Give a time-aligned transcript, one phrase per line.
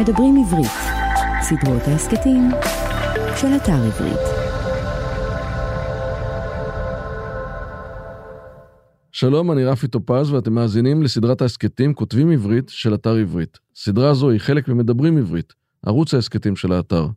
[0.00, 0.70] מדברים עברית,
[1.40, 2.50] סדרות ההסכתים
[3.36, 4.20] של אתר עברית.
[9.12, 13.58] שלום, אני רפי טופז ואתם מאזינים לסדרת ההסכתים כותבים עברית של אתר עברית.
[13.76, 15.52] סדרה זו היא חלק ממדברים עברית,
[15.86, 17.08] ערוץ ההסכתים של האתר.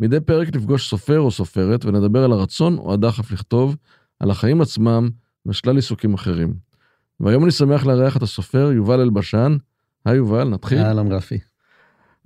[0.00, 3.76] מדי פרק נפגוש סופר או סופרת ונדבר על הרצון או הדחף לכתוב,
[4.20, 5.08] על החיים עצמם
[5.46, 6.54] ושלל עיסוקים אחרים.
[7.20, 9.56] והיום אני שמח לארח את הסופר יובל אלבשן.
[10.04, 10.78] היי יובל, נתחיל.
[10.78, 11.38] אהלן רפי.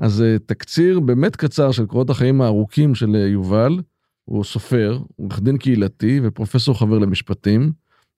[0.02, 3.80] אז אה, תקציר באמת קצר של קורות החיים הארוכים של אה, יובל.
[4.24, 7.72] הוא סופר, עורך דין קהילתי ופרופסור חבר למשפטים.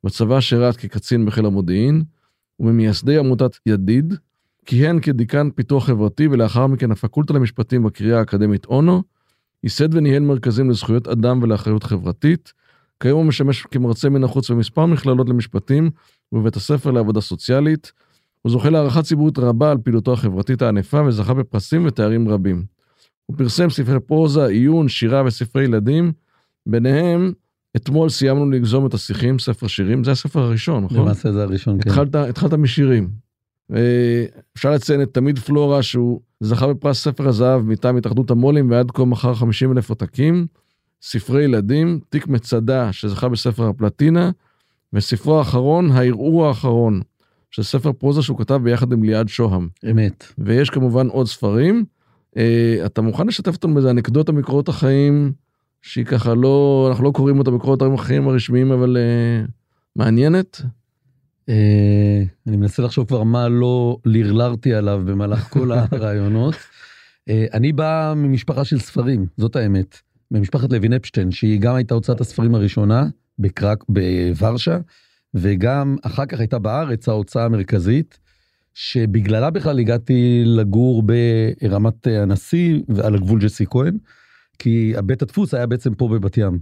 [0.04, 2.02] בצבא שירת כקצין בחיל המודיעין,
[2.60, 4.14] וממייסדי עמותת ידיד,
[4.66, 9.02] כיהן כדיקן פיתוח חברתי ולאחר מכן הפקולטה למשפטים בקריאה האקדמית אונו,
[9.64, 12.52] ייסד וניהל מרכזים לזכויות אדם ולאחריות חברתית.
[13.00, 15.90] כיום הוא משמש כמרצה מן החוץ במספר מכללות למשפטים
[16.32, 17.92] ובבית הספר לעבודה סוציאלית.
[18.44, 22.64] הוא זוכה להערכה ציבורית רבה על פעילותו החברתית הענפה וזכה בפרסים ותארים רבים.
[23.26, 26.12] הוא פרסם ספרי פרוזה, עיון, שירה וספרי ילדים,
[26.66, 27.32] ביניהם
[27.76, 30.98] אתמול סיימנו לגזום את השיחים, ספר שירים, זה הספר הראשון, נכון?
[30.98, 31.90] למעשה זה הראשון, כן.
[31.90, 33.10] התחלת, התחלת משירים.
[34.56, 39.04] אפשר לציין את תמיד פלורה שהוא זכה בפרס ספר הזהב מטעם התאחדות המו"לים ועד כה
[39.04, 40.46] מכר 50 אלף עותקים,
[41.02, 44.30] ספרי ילדים, תיק מצדה שזכה בספר הפלטינה,
[44.92, 47.00] וספרו האחרון, הערעור האחרון,
[47.54, 49.68] שזה ספר פרוזה שהוא כתב ביחד עם ליעד שוהם.
[49.90, 50.24] אמת.
[50.38, 51.84] ויש כמובן עוד ספרים.
[52.86, 55.32] אתה מוכן לשתף אותנו באיזה אנקדוטה מקורות החיים
[55.82, 59.50] שהיא ככה לא, אנחנו לא קוראים אותה בקורות החיים הרשמיים, אבל uh,
[59.96, 60.60] מעניינת.
[61.50, 61.52] Uh,
[62.46, 66.54] אני מנסה לחשוב כבר מה לא לרלרתי עליו במהלך כל הרעיונות.
[66.54, 69.98] Uh, אני בא ממשפחה של ספרים, זאת האמת.
[70.30, 73.06] ממשפחת לוין אפשטיין, שהיא גם הייתה הוצאת הספרים הראשונה
[73.38, 74.78] בקרק, בוורשה,
[75.34, 78.18] וגם אחר כך הייתה בארץ ההוצאה המרכזית,
[78.74, 83.98] שבגללה בכלל הגעתי לגור ברמת הנשיא ועל הגבול ג'סי כהן.
[84.58, 86.58] כי בית הדפוס היה בעצם פה בבת ים.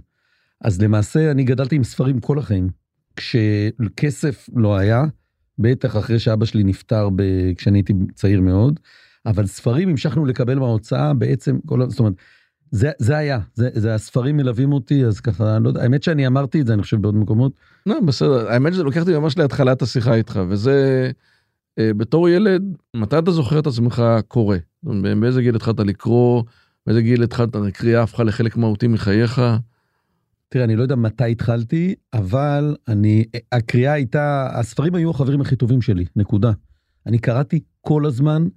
[0.61, 2.69] אז למעשה אני גדלתי עם ספרים כל החיים.
[3.15, 5.03] כשכסף לא היה,
[5.59, 7.23] בטח אחרי שאבא שלי נפטר ב...
[7.57, 8.79] כשאני הייתי צעיר מאוד,
[9.25, 11.89] אבל ספרים המשכנו לקבל מההוצאה בעצם, כל...
[11.89, 12.13] זאת אומרת,
[12.73, 16.61] זה, זה היה, זה, זה הספרים מלווים אותי, אז ככה, לא יודע, האמת שאני אמרתי
[16.61, 17.53] את זה, אני חושב, בעוד מקומות.
[17.85, 21.11] לא, בסדר, האמת שזה לוקח אותי ממש להתחלת השיחה איתך, וזה,
[21.79, 22.63] אה, בתור ילד,
[22.93, 24.57] מתי אתה זוכר את עצמך קורא?
[25.19, 26.43] באיזה גיל התחלת לקרוא?
[26.87, 29.41] באיזה גיל התחלת, הקריאה הפכה לחלק מהותי מחייך?
[30.49, 35.81] תראה, אני לא יודע מתי התחלתי, אבל אני, הקריאה הייתה, הספרים היו החברים הכי טובים
[35.81, 36.51] שלי, נקודה.
[37.05, 38.47] אני קראתי כל הזמן,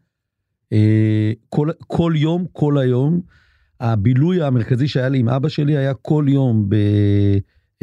[0.73, 3.21] אה, כל, כל יום, כל היום.
[3.81, 6.75] הבילוי המרכזי שהיה לי עם אבא שלי היה כל יום ב,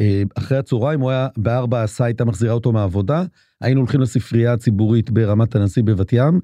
[0.00, 3.24] אה, אחרי הצהריים, הוא היה בארבע עשה הייתה מחזירה אותו מהעבודה,
[3.60, 6.40] היינו הולכים לספרייה הציבורית ברמת הנשיא בבת ים.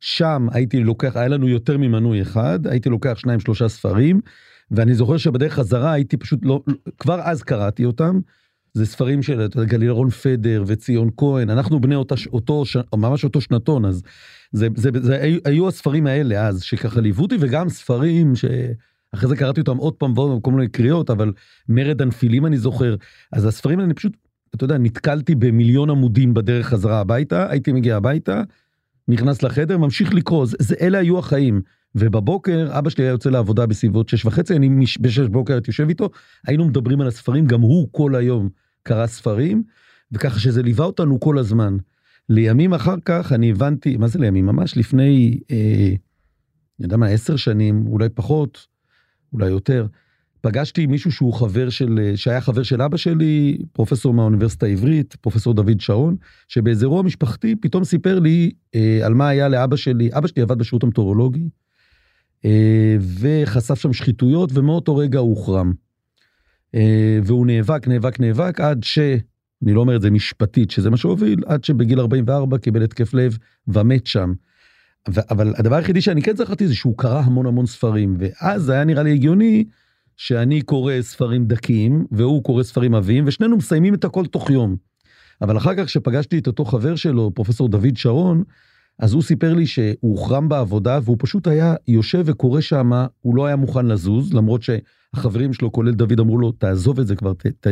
[0.00, 4.20] שם הייתי לוקח, היה לנו יותר ממנוי אחד, הייתי לוקח שניים שלושה ספרים,
[4.70, 6.60] ואני זוכר שבדרך חזרה הייתי פשוט לא,
[6.98, 8.20] כבר אז קראתי אותם.
[8.74, 12.64] זה ספרים של גלילרון פדר וציון כהן, אנחנו בני אותה, אותו,
[12.96, 14.02] ממש אותו שנתון, אז
[14.54, 19.36] זה, זה, זה, זה היו הספרים האלה אז, שככה ליוו אותי, וגם ספרים שאחרי זה
[19.36, 21.32] קראתי אותם עוד פעם ועוד כל מיני קריאות, אבל
[21.68, 22.96] מרד הנפילים אני זוכר,
[23.32, 24.16] אז הספרים האלה אני פשוט,
[24.54, 28.42] אתה יודע, נתקלתי במיליון עמודים בדרך חזרה הביתה, הייתי מגיע הביתה,
[29.08, 31.60] נכנס לחדר, ממשיך לקרוא, זה, זה, אלה היו החיים.
[31.94, 35.88] ובבוקר אבא שלי היה יוצא לעבודה בסביבות שש וחצי, אני מש, בשש בוקר הייתי יושב
[35.88, 36.10] איתו,
[36.46, 38.48] היינו מדברים על הספרים, גם הוא כל היום
[38.82, 39.62] קרא ספרים,
[40.12, 41.76] וככה שזה ליווה אותנו כל הזמן.
[42.28, 44.46] לימים אחר כך אני הבנתי, מה זה לימים?
[44.46, 45.88] ממש לפני, אה,
[46.78, 48.66] אני יודע מה, עשר שנים, אולי פחות,
[49.32, 49.86] אולי יותר,
[50.44, 55.80] פגשתי מישהו שהוא חבר של, שהיה חבר של אבא שלי, פרופסור מהאוניברסיטה העברית, פרופסור דוד
[55.80, 56.16] שרון,
[56.48, 60.58] שבאיזה אירוע משפחתי פתאום סיפר לי אה, על מה היה לאבא שלי, אבא שלי עבד
[60.58, 61.48] בשירות המטאורולוגי,
[62.44, 65.72] אה, וחשף שם שחיתויות, ומאותו רגע הוא הוחרם.
[66.74, 68.98] אה, והוא נאבק, נאבק, נאבק, עד ש...
[69.62, 73.38] אני לא אומר את זה משפטית, שזה מה שהוביל, עד שבגיל 44 קיבל התקף לב
[73.68, 74.32] ומת שם.
[75.06, 79.02] אבל הדבר היחידי שאני כן זכרתי זה שהוא קרא המון המון ספרים, ואז היה נראה
[79.02, 79.64] לי הגיוני
[80.16, 84.76] שאני קורא ספרים דקים והוא קורא ספרים עבים ושנינו מסיימים את הכל תוך יום.
[85.42, 88.42] אבל אחר כך כשפגשתי את אותו חבר שלו פרופסור דוד שרון
[88.98, 92.90] אז הוא סיפר לי שהוא הוחרם בעבודה והוא פשוט היה יושב וקורא שם
[93.20, 97.16] הוא לא היה מוכן לזוז למרות שהחברים שלו כולל דוד אמרו לו תעזוב את זה
[97.16, 97.66] כבר ת, ת,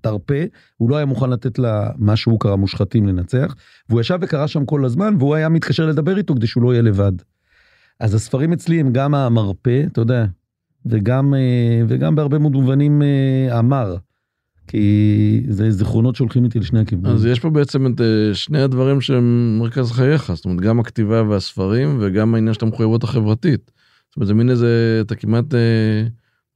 [0.00, 0.44] תרפה
[0.76, 3.54] הוא לא היה מוכן לתת לה מה שהוא קרא מושחתים לנצח
[3.88, 6.82] והוא ישב וקרא שם כל הזמן והוא היה מתקשר לדבר איתו כדי שהוא לא יהיה
[6.82, 7.12] לבד.
[8.00, 10.24] אז הספרים אצלי הם גם המרפא אתה יודע
[10.86, 13.96] וגם, אה, וגם בהרבה מאוד מובנים אה, אמר.
[14.68, 17.14] כי זה זיכרונות שהולכים איתי לשני הכיוונים.
[17.14, 21.22] אז יש פה בעצם את אה, שני הדברים שהם מרכז חייך, זאת אומרת גם הכתיבה
[21.22, 23.70] והספרים וגם העניין של המחויבות החברתית.
[24.08, 25.44] זאת אומרת זה מין איזה, אתה כמעט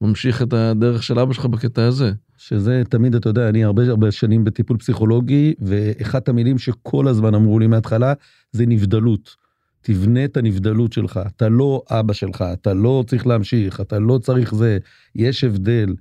[0.01, 2.11] ממשיך את הדרך של אבא שלך בקטע הזה.
[2.37, 7.59] שזה תמיד, אתה יודע, אני הרבה הרבה שנים בטיפול פסיכולוגי, ואחת המילים שכל הזמן אמרו
[7.59, 8.13] לי מההתחלה,
[8.51, 9.35] זה נבדלות.
[9.81, 14.55] תבנה את הנבדלות שלך, אתה לא אבא שלך, אתה לא צריך להמשיך, אתה לא צריך
[14.55, 14.77] זה,
[15.15, 15.95] יש הבדל.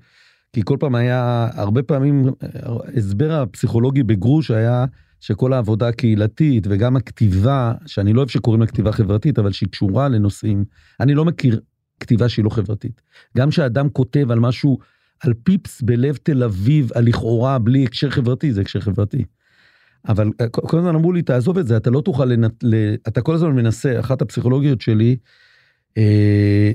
[0.52, 2.24] כי כל פעם היה, הרבה פעמים,
[2.96, 4.84] הסבר הפסיכולוגי בגרוש היה
[5.20, 10.08] שכל העבודה הקהילתית וגם הכתיבה, שאני לא אוהב שקוראים לה כתיבה חברתית, אבל שהיא קשורה
[10.08, 10.64] לנושאים,
[11.00, 11.60] אני לא מכיר
[12.00, 13.02] כתיבה שהיא לא חברתית.
[13.36, 14.78] גם כשאדם כותב על משהו,
[15.20, 19.24] על פיפס בלב תל אביב, על לכאורה בלי הקשר חברתי, זה הקשר חברתי.
[20.08, 22.64] אבל אה, כל הזמן אמרו לי, תעזוב את זה, אתה לא תוכל, לנת...
[23.08, 25.16] אתה כל הזמן מנסה, אחת הפסיכולוגיות שלי,
[25.98, 26.72] אה,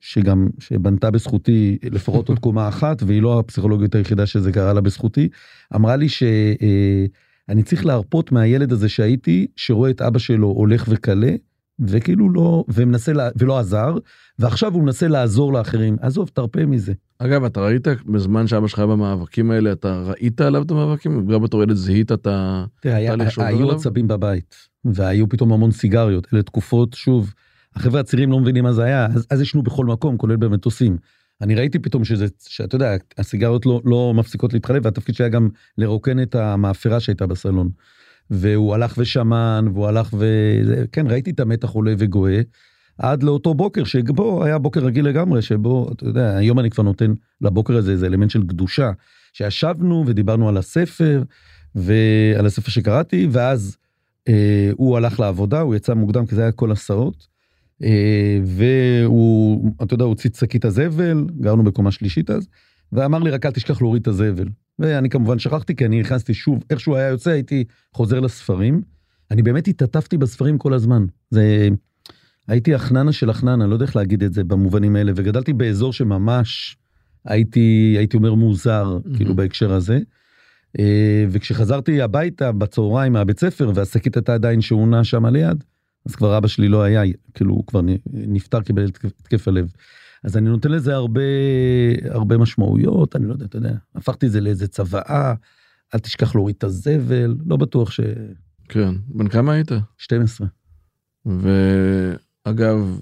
[0.00, 5.28] שגם, שבנתה בזכותי לפחות עוד קומה אחת, והיא לא הפסיכולוגית היחידה שזה קרה לה בזכותי,
[5.74, 11.32] אמרה לי שאני אה, צריך להרפות מהילד הזה שהייתי, שרואה את אבא שלו הולך וקלה,
[11.80, 13.96] וכאילו לא, ומנסה, לה, ולא עזר,
[14.38, 15.96] ועכשיו הוא מנסה לעזור לאחרים.
[16.00, 16.92] עזוב, תרפה מזה.
[17.18, 21.26] אגב, אתה ראית בזמן שאבא שלך היה במאבקים האלה, אתה ראית עליו את המאבקים?
[21.26, 22.64] גם בתור ילד זיהית את ה...
[22.80, 22.96] תראה,
[23.38, 24.54] היו עצבים בבית,
[24.84, 26.26] והיו פתאום המון סיגריות.
[26.34, 27.32] אלה תקופות, שוב,
[27.76, 30.96] החבר'ה הצעירים לא מבינים מה זה היה, אז, אז ישנו בכל מקום, כולל במטוסים.
[31.40, 35.48] אני ראיתי פתאום שזה, שאתה יודע, הסיגריות לא, לא מפסיקות להתחלף, והתפקיד שהיה גם
[35.78, 37.70] לרוקן את המאפרה שהייתה בסלון.
[38.30, 40.26] והוא הלך ושמן, והוא הלך ו...
[40.92, 42.40] כן, ראיתי את המתח עולה וגואה,
[42.98, 47.14] עד לאותו בוקר, שבו היה בוקר רגיל לגמרי, שבו, אתה יודע, היום אני כבר נותן
[47.40, 48.90] לבוקר הזה איזה אלמנט של קדושה.
[49.32, 51.22] שישבנו ודיברנו על הספר,
[51.74, 53.76] ועל הספר שקראתי, ואז
[54.28, 57.26] אה, הוא הלך לעבודה, הוא יצא מוקדם, כי זה היה כל הסעות.
[57.82, 62.48] אה, והוא, אתה יודע, הוא הוציא את שקית הזבל, גרנו בקומה שלישית אז,
[62.92, 64.48] ואמר לי, רק אל תשכח להוריד את הזבל.
[64.80, 68.82] ואני כמובן שכחתי, כי אני נכנסתי שוב, איך שהוא היה יוצא, הייתי חוזר לספרים.
[69.30, 71.06] אני באמת התעטפתי בספרים כל הזמן.
[71.30, 71.68] זה...
[72.48, 76.76] הייתי החננה של החננה, לא יודע איך להגיד את זה במובנים האלה, וגדלתי באזור שממש
[77.24, 79.16] הייתי, הייתי אומר מוזר, mm-hmm.
[79.16, 79.98] כאילו בהקשר הזה.
[80.78, 85.64] אה, וכשחזרתי הביתה בצהריים מהבית ספר, והשקית הייתה עדיין שעונה שם ליד,
[86.06, 87.02] אז כבר אבא שלי לא היה,
[87.34, 87.80] כאילו הוא כבר
[88.12, 89.72] נפטר, קיבל התקף הלב.
[90.24, 91.20] אז אני נותן לזה הרבה,
[92.10, 95.34] הרבה משמעויות, אני לא יודע, אתה יודע, הפכתי את זה לאיזה צוואה,
[95.94, 98.00] אל תשכח להוריד את הזבל, לא בטוח ש...
[98.68, 99.70] כן, בן כמה היית?
[99.98, 100.46] 12.
[102.46, 103.00] ואגב,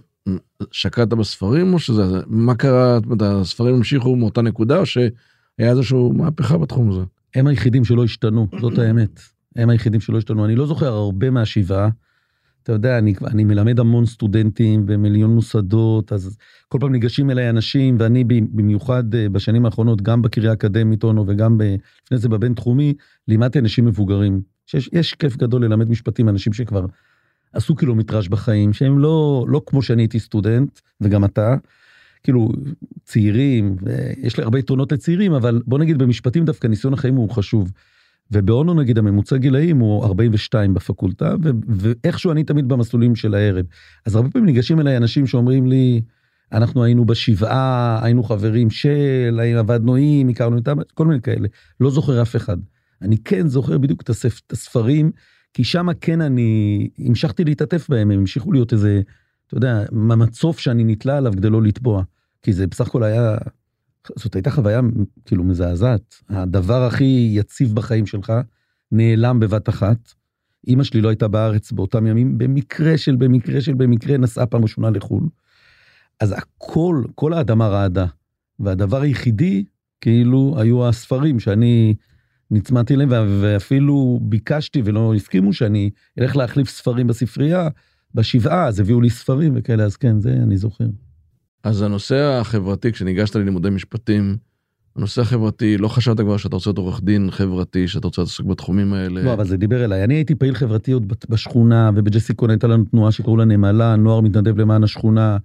[0.72, 5.10] שקעת בספרים או שזה, מה קרה, הספרים המשיכו מאותה נקודה או שהיה
[5.58, 7.00] איזושהי מהפכה בתחום הזה?
[7.34, 9.20] הם היחידים שלא השתנו, זאת האמת.
[9.56, 10.44] הם היחידים שלא השתנו.
[10.44, 11.88] אני לא זוכר הרבה מהשבעה.
[12.68, 16.36] אתה יודע, אני, אני מלמד המון סטודנטים במיליון מוסדות, אז
[16.68, 21.58] כל פעם ניגשים אליי אנשים, ואני במיוחד אה, בשנים האחרונות, גם בקריה האקדמית אונו וגם
[21.58, 21.62] ב,
[22.04, 22.94] לפני זה בבינתחומי,
[23.28, 24.40] לימדתי אנשים מבוגרים.
[24.66, 26.86] שיש יש כיף גדול ללמד משפטים, אנשים שכבר
[27.52, 31.56] עשו קילומטראז' בחיים, שהם לא, לא כמו שאני הייתי סטודנט, וגם אתה,
[32.22, 32.48] כאילו
[33.04, 33.76] צעירים,
[34.16, 37.72] יש לי הרבה יתרונות לצעירים, אבל בוא נגיד במשפטים דווקא ניסיון החיים הוא חשוב.
[38.30, 43.64] ובאונו נגיד הממוצע גילאים הוא 42 בפקולטה, ו- ואיכשהו אני תמיד במסלולים של הערב.
[44.06, 46.00] אז הרבה פעמים ניגשים אליי אנשים שאומרים לי,
[46.52, 51.48] אנחנו היינו בשבעה, היינו חברים של, עבדנו עם, הכרנו איתם, כל מיני כאלה.
[51.80, 52.56] לא זוכר אף אחד.
[53.02, 55.10] אני כן זוכר בדיוק את, הספ, את הספרים,
[55.54, 59.00] כי שם כן אני המשכתי להתעטף בהם, הם המשיכו להיות איזה,
[59.46, 62.02] אתה יודע, מצוף שאני נתלה עליו כדי לא לטבוע.
[62.42, 63.36] כי זה בסך הכל היה
[64.16, 64.80] זאת הייתה חוויה
[65.24, 66.14] כאילו מזעזעת.
[66.28, 68.32] הדבר הכי יציב בחיים שלך
[68.92, 70.12] נעלם בבת אחת.
[70.66, 74.90] אימא שלי לא הייתה בארץ באותם ימים, במקרה של במקרה של במקרה נסעה פעם ראשונה
[74.90, 75.28] לחו"ל.
[76.20, 78.06] אז הכל, כל האדמה רעדה.
[78.60, 79.64] והדבר היחידי,
[80.00, 81.94] כאילו, היו הספרים שאני
[82.50, 83.08] נצמדתי אליהם,
[83.40, 87.68] ואפילו ביקשתי ולא הסכימו שאני אלך להחליף ספרים בספרייה,
[88.14, 90.86] בשבעה, אז הביאו לי ספרים וכאלה, אז כן, זה אני זוכר.
[91.64, 94.36] אז הנושא החברתי, כשניגשת ללימודי משפטים,
[94.96, 98.92] הנושא החברתי, לא חשבת כבר שאתה רוצה להיות עורך דין חברתי, שאתה רוצה להתעסק בתחומים
[98.92, 99.22] האלה?
[99.22, 100.04] לא, אבל זה דיבר אליי.
[100.04, 104.58] אני הייתי פעיל חברתי עוד בשכונה, ובג'סיקון הייתה לנו תנועה שקראו לה נמלה, נוער מתנדב
[104.58, 105.36] למען השכונה,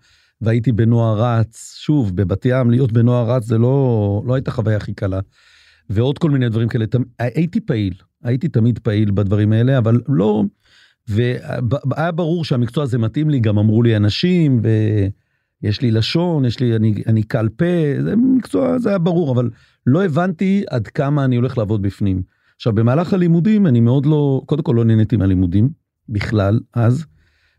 [0.41, 1.75] והייתי בנוער רץ.
[1.77, 5.19] שוב, בבת ים, להיות בנוער רץ זה לא, לא הייתה חוויה הכי קלה.
[5.89, 6.85] ועוד כל מיני דברים כאלה.
[7.19, 7.93] הייתי פעיל,
[8.23, 10.43] הייתי תמיד פעיל בדברים האלה, אבל לא...
[11.07, 14.67] והיה ברור שהמקצוע הזה מתאים לי, גם אמרו לי אנשים, ו...
[15.63, 17.65] יש לי לשון, יש לי, אני, אני קל פה,
[18.03, 19.49] זה מקצוע, זה היה ברור, אבל
[19.87, 22.21] לא הבנתי עד כמה אני הולך לעבוד בפנים.
[22.55, 25.69] עכשיו, במהלך הלימודים אני מאוד לא, קודם כל לא נהניתי מהלימודים,
[26.09, 27.05] בכלל, אז,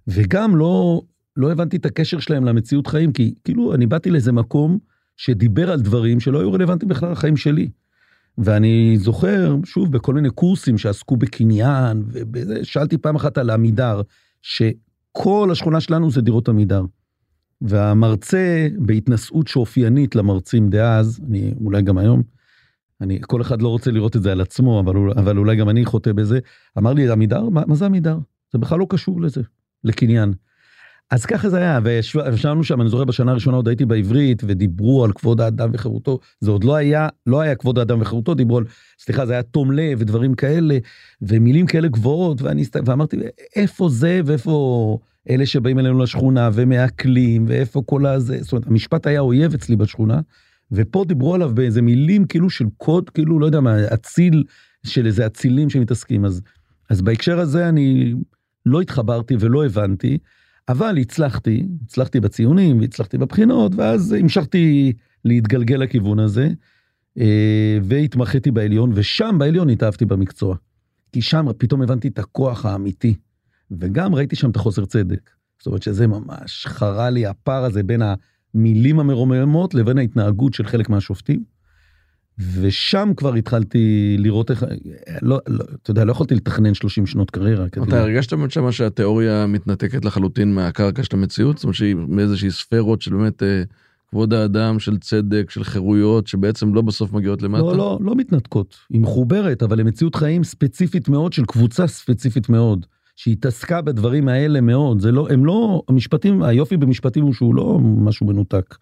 [0.08, 1.02] וגם לא,
[1.36, 4.78] לא הבנתי את הקשר שלהם למציאות חיים, כי כאילו אני באתי לאיזה מקום
[5.16, 7.70] שדיבר על דברים שלא היו רלוונטיים בכלל לחיים שלי.
[8.38, 14.00] ואני זוכר, שוב, בכל מיני קורסים שעסקו בקניין, ושאלתי פעם אחת על עמידר,
[14.42, 16.84] שכל השכונה שלנו זה דירות עמידר.
[17.64, 22.22] והמרצה, בהתנשאות שאופיינית למרצים דאז, אני אולי גם היום,
[23.00, 25.84] אני, כל אחד לא רוצה לראות את זה על עצמו, אבל, אבל אולי גם אני
[25.84, 26.38] חוטא בזה,
[26.78, 27.48] אמר לי, עמידר?
[27.48, 28.18] מה, מה זה עמידר?
[28.52, 29.40] זה בכלל לא קשור לזה,
[29.84, 30.34] לקניין.
[31.10, 35.12] אז ככה זה היה, וישבנו שם, אני זוכר בשנה הראשונה עוד הייתי בעברית, ודיברו על
[35.12, 38.64] כבוד האדם וחירותו, זה עוד לא היה, לא היה כבוד האדם וחירותו, דיברו על,
[38.98, 40.78] סליחה, זה היה תום לב ודברים כאלה,
[41.22, 43.16] ומילים כאלה גבוהות, ואני, ואמרתי,
[43.56, 44.98] איפה זה ואיפה
[45.30, 50.20] אלה שבאים אלינו לשכונה ומעכלים, ואיפה כל הזה, זאת אומרת, המשפט היה אויב אצלי בשכונה,
[50.72, 54.44] ופה דיברו עליו באיזה מילים כאילו של קוד, כאילו, לא יודע מה, אציל,
[54.86, 56.42] של איזה אצילים שמתעסקים, אז,
[56.90, 58.14] אז בהקשר הזה אני
[58.66, 60.18] לא התחברתי ולא הבנתי.
[60.68, 64.92] אבל הצלחתי, הצלחתי בציונים והצלחתי בבחינות, ואז המשכתי
[65.24, 66.48] להתגלגל לכיוון הזה,
[67.18, 70.56] אה, והתמחיתי בעליון, ושם בעליון התאהבתי במקצוע.
[71.12, 73.14] כי שם פתאום הבנתי את הכוח האמיתי,
[73.80, 75.30] וגם ראיתי שם את החוסר צדק.
[75.58, 78.02] זאת אומרת שזה ממש חרה לי הפער הזה בין
[78.54, 81.54] המילים המרוממות לבין ההתנהגות של חלק מהשופטים.
[82.38, 84.64] ושם כבר התחלתי לראות איך,
[85.22, 87.66] לא, לא, אתה יודע, לא יכולתי לתכנן 30 שנות קריירה.
[87.66, 91.56] אתה הרגשת באמת שמה שהתיאוריה מתנתקת לחלוטין מהקרקע של המציאות?
[91.58, 93.62] זאת אומרת שהיא מאיזושהי ספרות של באמת אה,
[94.10, 97.62] כבוד האדם, של צדק, של חירויות, שבעצם לא בסוף מגיעות למטה?
[97.62, 98.76] לא, לא, לא מתנתקות.
[98.90, 102.86] היא מחוברת, אבל למציאות חיים ספציפית מאוד של קבוצה ספציפית מאוד.
[103.16, 108.26] שהתעסקה בדברים האלה מאוד, זה לא, הם לא, המשפטים, היופי במשפטים הוא שהוא לא משהו
[108.26, 108.76] מנותק.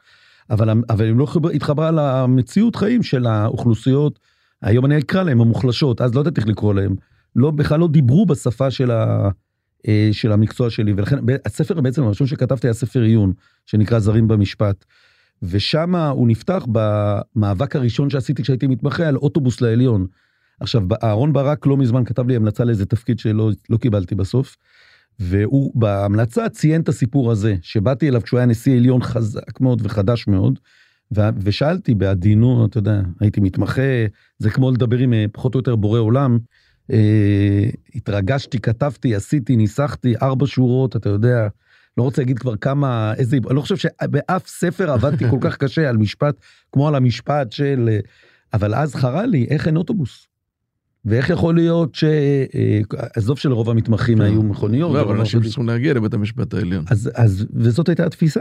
[0.51, 4.19] אבל, אבל הם לא התחברה למציאות חיים של האוכלוסיות,
[4.63, 6.95] היום אני אקרא להם המוחלשות, אז לא יודעת איך לקרוא להם,
[7.37, 9.29] לא, בכלל לא דיברו בשפה של, ה,
[9.89, 13.33] אה, של המקצוע שלי, ולכן הספר בעצם הראשון שכתבתי היה ספר עיון,
[13.67, 14.85] שנקרא זרים במשפט.
[15.43, 20.07] ושם הוא נפתח במאבק הראשון שעשיתי כשהייתי מתמחה על אוטובוס לעליון.
[20.63, 24.57] עכשיו, אהרון ברק לא מזמן כתב לי המלצה לאיזה תפקיד שלא לא קיבלתי בסוף.
[25.19, 30.27] והוא בהמלצה ציין את הסיפור הזה, שבאתי אליו כשהוא היה נשיא עליון חזק מאוד וחדש
[30.27, 30.59] מאוד,
[31.17, 34.07] ו- ושאלתי בעדינות, אתה יודע, הייתי מתמחה,
[34.39, 36.39] זה כמו לדבר עם אה, פחות או יותר בורא עולם.
[36.93, 41.49] אה, התרגשתי, כתבתי, עשיתי, ניסחתי ארבע שורות, אתה יודע,
[41.97, 45.89] לא רוצה להגיד כבר כמה, איזה, אני לא חושב שבאף ספר עבדתי כל כך קשה
[45.89, 46.35] על משפט,
[46.73, 47.99] כמו על המשפט של, אה,
[48.55, 50.32] אבל אז חרה לי, איך אין אוטובוס?
[51.05, 52.05] ואיך יכול להיות ש...
[52.05, 52.81] אה,
[53.17, 54.25] עזוב שלרוב המתמחים כן.
[54.25, 54.95] היו מכוניות.
[54.95, 56.85] לא, אבל אנשים צריכים להגיע לבית המשפט העליון.
[56.89, 58.41] אז, וזאת הייתה התפיסה.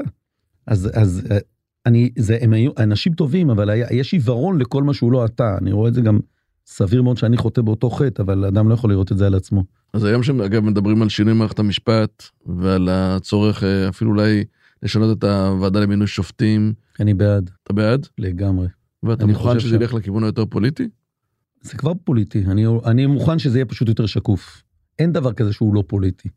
[0.68, 1.38] אז, אז אה,
[1.86, 5.58] אני, זה, הם היו אנשים טובים, אבל היה, יש עיוורון לכל מה שהוא לא אתה.
[5.62, 6.20] אני רואה את זה גם,
[6.66, 9.64] סביר מאוד שאני חוטא באותו חטא, אבל אדם לא יכול לראות את זה על עצמו.
[9.94, 14.44] אז היום שאגב מדברים על שינוי מערכת המשפט, ועל הצורך אה, אפילו אולי
[14.84, 16.74] לשנות את הוועדה למינוי שופטים.
[17.00, 17.50] אני בעד.
[17.64, 18.08] אתה בעד?
[18.18, 18.68] לגמרי.
[19.04, 20.90] ואתה מוכן שזה ילך לכיוון היותר פוליטי?
[21.62, 24.64] זה כבר פוליטי, אני, אני מוכן שזה יהיה פשוט יותר שקוף.
[25.00, 26.30] אין דבר כזה שהוא לא פוליטי.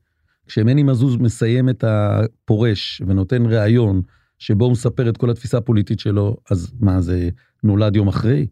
[0.46, 4.02] כשמני מזוז מסיים את הפורש ונותן ראיון
[4.38, 7.28] שבו הוא מספר את כל התפיסה הפוליטית שלו, אז מה זה
[7.62, 8.46] נולד יום אחרי?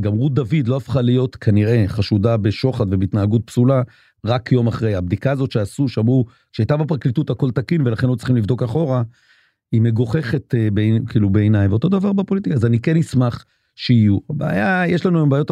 [0.00, 3.82] גם רות דוד לא הפכה להיות כנראה חשודה בשוחד ובהתנהגות פסולה
[4.24, 4.94] רק יום אחרי.
[4.94, 9.02] הבדיקה הזאת שעשו, שאמרו שהייתה בפרקליטות הכל תקין ולכן לא צריכים לבדוק אחורה,
[9.72, 13.44] היא מגוחכת אה, בין, כאילו בעיניי, ואותו דבר בפוליטיקה, אז אני כן אשמח
[13.76, 14.18] שיהיו.
[14.30, 15.50] הבעיה, יש לנו בעיות,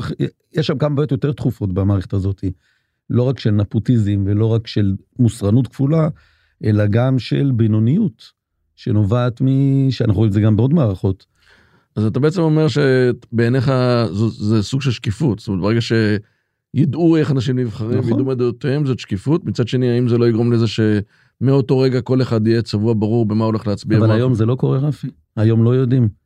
[0.52, 2.44] יש שם כמה בעיות יותר דחופות במערכת הזאת,
[3.10, 6.08] לא רק של נפוטיזם ולא רק של מוסרנות כפולה,
[6.64, 8.32] אלא גם של בינוניות,
[8.76, 9.46] שנובעת מ...
[9.90, 11.26] שאנחנו רואים את זה גם בעוד מערכות.
[11.96, 13.72] אז אתה בעצם אומר שבעיניך
[14.12, 18.10] זה, זה סוג של שקיפות, זאת אומרת ברגע שידעו איך אנשים נבחרים נכון.
[18.10, 22.22] וידעו מה דעותיהם זאת שקיפות, מצד שני האם זה לא יגרום לזה שמאותו רגע כל
[22.22, 23.98] אחד יהיה צבוע ברור במה הולך להצביע.
[23.98, 26.21] אבל היום זה לא קורה רפי, היום לא יודעים.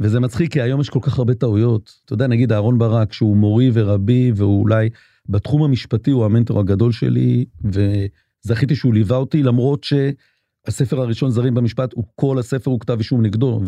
[0.00, 2.00] וזה מצחיק כי היום יש כל כך הרבה טעויות.
[2.04, 4.88] אתה יודע, נגיד אהרון ברק, שהוא מורי ורבי, והוא אולי
[5.28, 11.92] בתחום המשפטי הוא המנטור הגדול שלי, וזכיתי שהוא ליווה אותי, למרות שהספר הראשון, זרים במשפט,
[11.92, 13.60] הוא כל הספר הוא כתב אישום נגדו,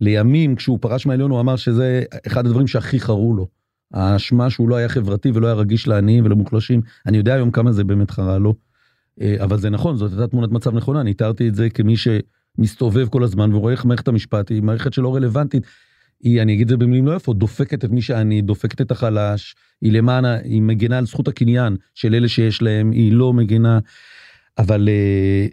[0.00, 3.48] ולימים, כשהוא פרש מהעליון, הוא אמר שזה אחד הדברים שהכי חרו לו.
[3.94, 6.80] האשמה שהוא לא היה חברתי ולא היה רגיש לעניים ולמוחלשים.
[7.06, 8.54] אני יודע היום כמה זה באמת חרה לו.
[9.20, 12.08] אה, אבל זה נכון, זאת הייתה תמונת מצב נכונה, אני תיארתי את זה כמי ש...
[12.58, 15.62] מסתובב כל הזמן ורואה איך מערכת המשפט היא מערכת שלא רלוונטית.
[16.22, 19.54] היא, אני אגיד את זה במילים לא יפות, דופקת את מי שאני, דופקת את החלש,
[19.80, 23.78] היא למען, היא מגנה על זכות הקניין של אלה שיש להם, היא לא מגנה.
[24.58, 25.46] אבל אה,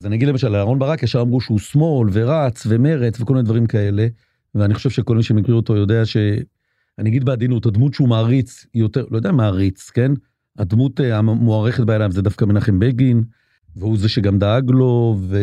[0.00, 3.66] אז אני אגיד למשל, אהרן ברק ישר אמרו שהוא שמאל ורץ ומרץ וכל מיני דברים
[3.66, 4.06] כאלה,
[4.54, 6.16] ואני חושב שכל מי שמכיר אותו יודע ש...
[6.98, 10.12] אני אגיד בעדינות, הדמות שהוא מעריץ יותר, לא יודע מעריץ, כן?
[10.58, 13.22] הדמות אה, המוערכת בעיניו זה דווקא מנחם בגין,
[13.76, 15.38] והוא זה שגם דאג לו, ו...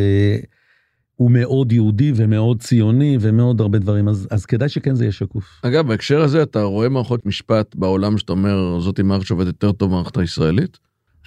[1.15, 5.45] הוא מאוד יהודי ומאוד ציוני ומאוד הרבה דברים, אז, אז כדאי שכן זה יהיה שקוף.
[5.61, 9.91] אגב, בהקשר הזה אתה רואה מערכות משפט בעולם שאתה אומר, זאתי מערכת שעובדת יותר טוב
[9.91, 10.77] מהמערכת הישראלית?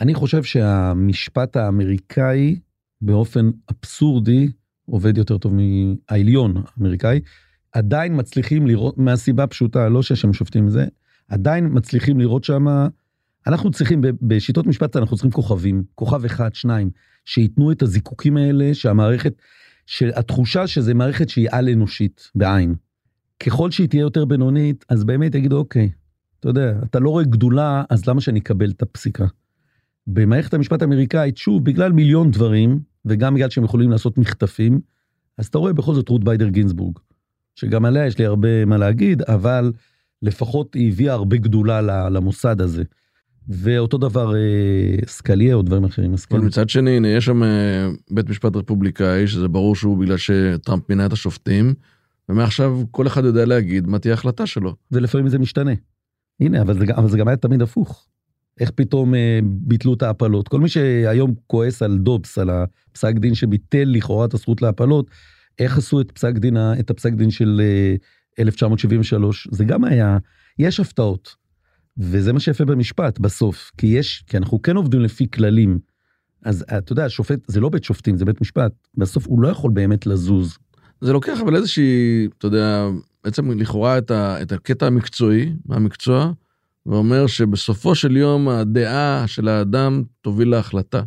[0.01, 2.59] אני חושב שהמשפט האמריקאי
[3.01, 4.49] באופן אבסורדי
[4.87, 7.21] עובד יותר טוב מהעליון האמריקאי.
[7.73, 10.87] עדיין מצליחים לראות, מהסיבה פשוטה, לא שיש שם שופטים מזה,
[11.29, 12.67] עדיין מצליחים לראות שם,
[13.47, 16.91] אנחנו צריכים, בשיטות משפט אנחנו צריכים כוכבים, כוכב אחד, שניים,
[17.25, 19.33] שייתנו את הזיקוקים האלה, שהמערכת,
[19.89, 22.75] שהתחושה שזה מערכת שהיא על אנושית, בעין.
[23.41, 25.91] ככל שהיא תהיה יותר בינונית, אז באמת יגידו, אוקיי,
[26.41, 29.27] אתה יודע, אתה לא רואה גדולה, אז למה שאני אקבל את הפסיקה?
[30.07, 34.81] במערכת המשפט האמריקאית, שוב, בגלל מיליון דברים, וגם בגלל שהם יכולים לעשות מחטפים,
[35.39, 36.99] אז אתה רואה בכל זאת רות ביידר גינסבורג,
[37.55, 39.73] שגם עליה יש לי הרבה מה להגיד, אבל
[40.23, 42.85] לפחות היא הביאה הרבה גדולה למוסד הזה.
[43.49, 46.15] ואותו דבר אה, סקליה או דברים אחרים.
[46.31, 50.89] אבל מצד שני, הנה, יש שם אה, בית משפט רפובליקאי, שזה ברור שהוא בגלל שטראמפ
[50.89, 51.75] מינה את השופטים,
[52.29, 54.75] ומעכשיו כל אחד יודע להגיד מה תהיה ההחלטה שלו.
[54.93, 55.73] ולפעמים זה משתנה.
[56.41, 58.07] הנה, אבל זה, אבל זה גם היה תמיד הפוך.
[58.61, 60.49] איך פתאום אה, ביטלו את ההפלות.
[60.49, 65.11] כל מי שהיום כועס על דובס, על הפסק דין שביטל לכאורה את הזכות להפלות,
[65.59, 67.95] איך עשו את פסק דין, את הפסק דין של אה,
[68.39, 70.19] 1973, זה גם היה,
[70.59, 71.48] יש הפתעות.
[71.99, 75.79] וזה מה שיפה במשפט בסוף, כי יש, כי אנחנו כן עובדים לפי כללים.
[76.45, 78.73] אז אתה יודע, שופט, זה לא בית שופטים, זה בית משפט.
[78.97, 80.59] בסוף הוא לא יכול באמת לזוז.
[81.01, 82.87] זה לוקח אבל איזושהי, אתה יודע,
[83.25, 86.33] בעצם לכאורה את, ה, את הקטע המקצועי, מהמקצוע,
[86.87, 91.03] ואומר שבסופו של יום הדעה של האדם תוביל להחלטה.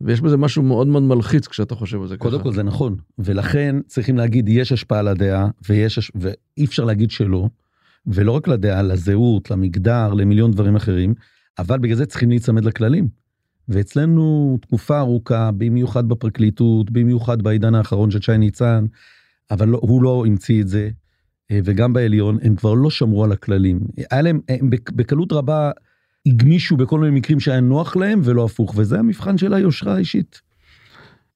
[0.00, 2.42] ויש בזה משהו מאוד מאוד מלחיץ כשאתה חושב על זה קודם ככה.
[2.42, 7.48] קודם כל זה נכון, ולכן צריכים להגיד יש השפעה לדעה, ויש, ואי אפשר להגיד שלא,
[8.06, 11.14] ולא רק לדעה, לזהות, למגדר, למיליון דברים אחרים,
[11.58, 13.08] אבל בגלל זה צריכים להיצמד לכללים.
[13.68, 18.84] ואצלנו תקופה ארוכה, במיוחד בפרקליטות, במיוחד בעידן האחרון של שי ניצן,
[19.50, 20.90] אבל לא, הוא לא המציא את זה,
[21.50, 23.80] אה, וגם בעליון, הם כבר לא שמרו על הכללים.
[24.10, 25.70] היה להם, הם בקלות רבה
[26.26, 30.40] הגמישו בכל מיני מקרים שהיה נוח להם ולא הפוך, וזה המבחן של היושרה האישית.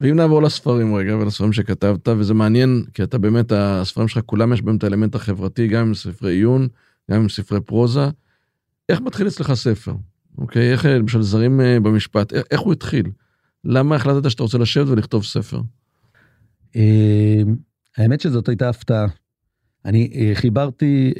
[0.00, 4.62] ואם נעבור לספרים רגע ולספרים שכתבת, וזה מעניין, כי אתה באמת, הספרים שלך כולם יש
[4.62, 6.68] בהם את האלמנט החברתי, גם עם ספרי עיון,
[7.10, 8.08] גם עם ספרי פרוזה.
[8.88, 9.94] איך מתחיל אצלך ספר?
[10.38, 10.72] אוקיי?
[10.72, 13.06] איך למשל זרים אה, במשפט, איך, הוא התחיל?
[13.64, 15.60] למה החלטת שאתה רוצה לשבת ולכתוב ספר?
[16.76, 17.42] אה,
[17.96, 19.06] האמת שזאת הייתה הפתעה.
[19.84, 21.12] אני אה, חיברתי,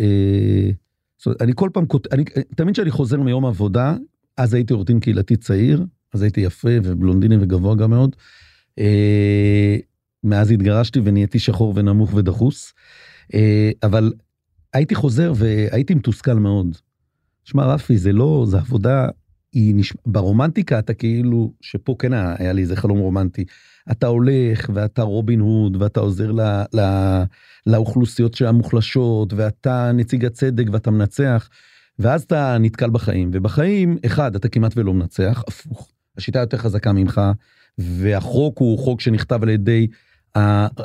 [1.41, 2.25] אני כל פעם, אני,
[2.57, 3.97] תמיד כשאני חוזר מיום עבודה,
[4.37, 8.17] אז הייתי עורך דין קהילתי צעיר, אז הייתי יפה ובלונדיני וגבוה גם מאוד.
[8.79, 9.77] אה,
[10.25, 12.73] מאז התגרשתי ונהייתי שחור ונמוך ודחוס,
[13.35, 14.13] אה, אבל
[14.73, 16.77] הייתי חוזר והייתי מתוסכל מאוד.
[17.45, 19.09] שמע רפי זה לא זה עבודה
[19.53, 23.45] היא נשמע ברומנטיקה אתה כאילו שפה כן היה לי איזה חלום רומנטי.
[23.91, 26.41] אתה הולך ואתה רובין הוד ואתה עוזר ל,
[26.75, 26.81] ל,
[27.67, 31.49] לאוכלוסיות המוחלשות ואתה נציג הצדק ואתה מנצח
[31.99, 33.31] ואז אתה נתקל בחיים.
[33.33, 35.91] ובחיים אחד אתה כמעט ולא מנצח הפוך.
[36.19, 37.21] השיטה יותר חזקה ממך
[37.79, 39.87] והחוק הוא חוק שנכתב על ידי,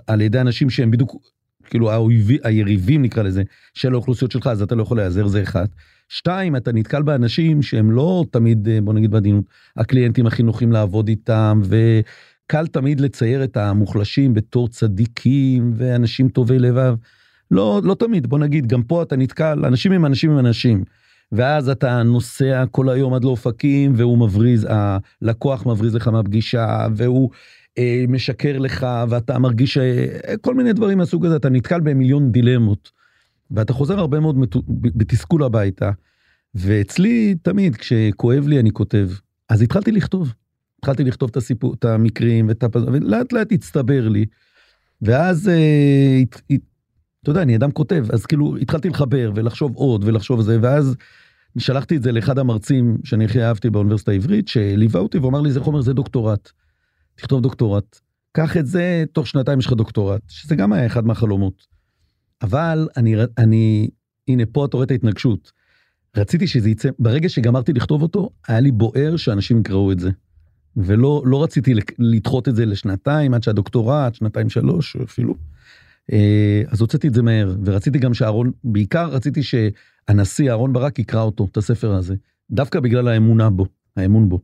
[0.07, 1.15] על ידי אנשים שהם בדיוק,
[1.63, 5.65] כאילו האויבי, היריבים נקרא לזה, של האוכלוסיות שלך, אז אתה לא יכול להיעזר, זה אחד.
[6.09, 9.45] שתיים, אתה נתקל באנשים שהם לא תמיד, בוא נגיד בעדינות,
[9.77, 16.95] הקליינטים הכי נוחים לעבוד איתם, וקל תמיד לצייר את המוחלשים בתור צדיקים ואנשים טובי לבב.
[17.51, 20.83] לא, לא תמיד, בוא נגיד, גם פה אתה נתקל, אנשים הם אנשים הם אנשים.
[21.31, 27.29] ואז אתה נוסע כל היום עד לאופקים והוא מבריז, הלקוח מבריז לך מהפגישה והוא
[27.77, 32.91] אה, משקר לך ואתה מרגיש אה, כל מיני דברים מהסוג הזה, אתה נתקל במיליון דילמות.
[33.51, 34.55] ואתה חוזר הרבה מאוד מת...
[34.69, 35.91] בתסכול הביתה.
[36.55, 39.09] ואצלי תמיד כשכואב לי אני כותב.
[39.49, 40.33] אז התחלתי לכתוב.
[40.79, 42.75] התחלתי לכתוב את הסיפור, את המקרים ואת הפ...
[42.75, 44.25] ולאט לאט הצטבר לי.
[45.01, 46.21] ואז אה,
[47.23, 50.95] אתה יודע, אני אדם כותב, אז כאילו התחלתי לחבר ולחשוב עוד ולחשוב זה, ואז
[51.57, 55.59] שלחתי את זה לאחד המרצים שאני הכי אהבתי באוניברסיטה העברית, שליווה אותי ואמר לי, זה
[55.59, 56.51] חומר, זה דוקטורט.
[57.15, 57.99] תכתוב דוקטורט.
[58.31, 61.67] קח את זה, תוך שנתיים יש לך דוקטורט, שזה גם היה אחד מהחלומות.
[62.41, 63.89] אבל אני, אני,
[64.27, 65.51] הנה, פה אתה רואה את ההתנגשות.
[66.17, 70.09] רציתי שזה יצא, ברגע שגמרתי לכתוב אותו, היה לי בוער שאנשים יקראו את זה.
[70.77, 75.35] ולא לא רציתי לדחות את זה לשנתיים, עד שהדוקטורט, שנתיים שלוש אפילו.
[76.11, 81.21] אה, אז הוצאתי את זה מהר, ורציתי גם שאהרון, בעיקר רציתי שהנשיא אהרון ברק יקרא
[81.21, 82.15] אותו, את הספר הזה,
[82.51, 83.65] דווקא בגלל האמונה בו,
[83.97, 84.39] האמון בו.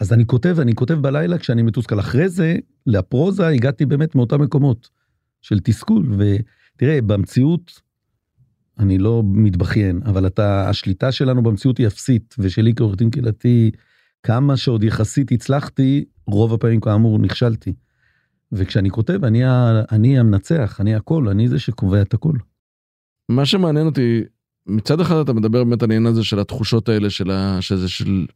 [0.00, 2.00] אז אני כותב, אני כותב בלילה כשאני מתוסכל.
[2.00, 4.88] אחרי זה, לפרוזה הגעתי באמת מאותם מקומות
[5.42, 7.80] של תסכול, ותראה, במציאות,
[8.78, 13.70] אני לא מתבכיין, אבל אתה, השליטה שלנו במציאות היא אפסית, ושלי כעורך דין קהילתי,
[14.22, 17.72] כמה שעוד יחסית הצלחתי, רוב הפעמים כאמור נכשלתי.
[18.52, 22.32] וכשאני כותב, אני, ה- אני המנצח, אני הכל, אני זה שקובע את הכל.
[23.28, 24.22] מה שמעניין אותי,
[24.66, 27.62] מצד אחד אתה מדבר באמת על העניין הזה של התחושות האלה של ה...
[27.62, 28.26] שזה של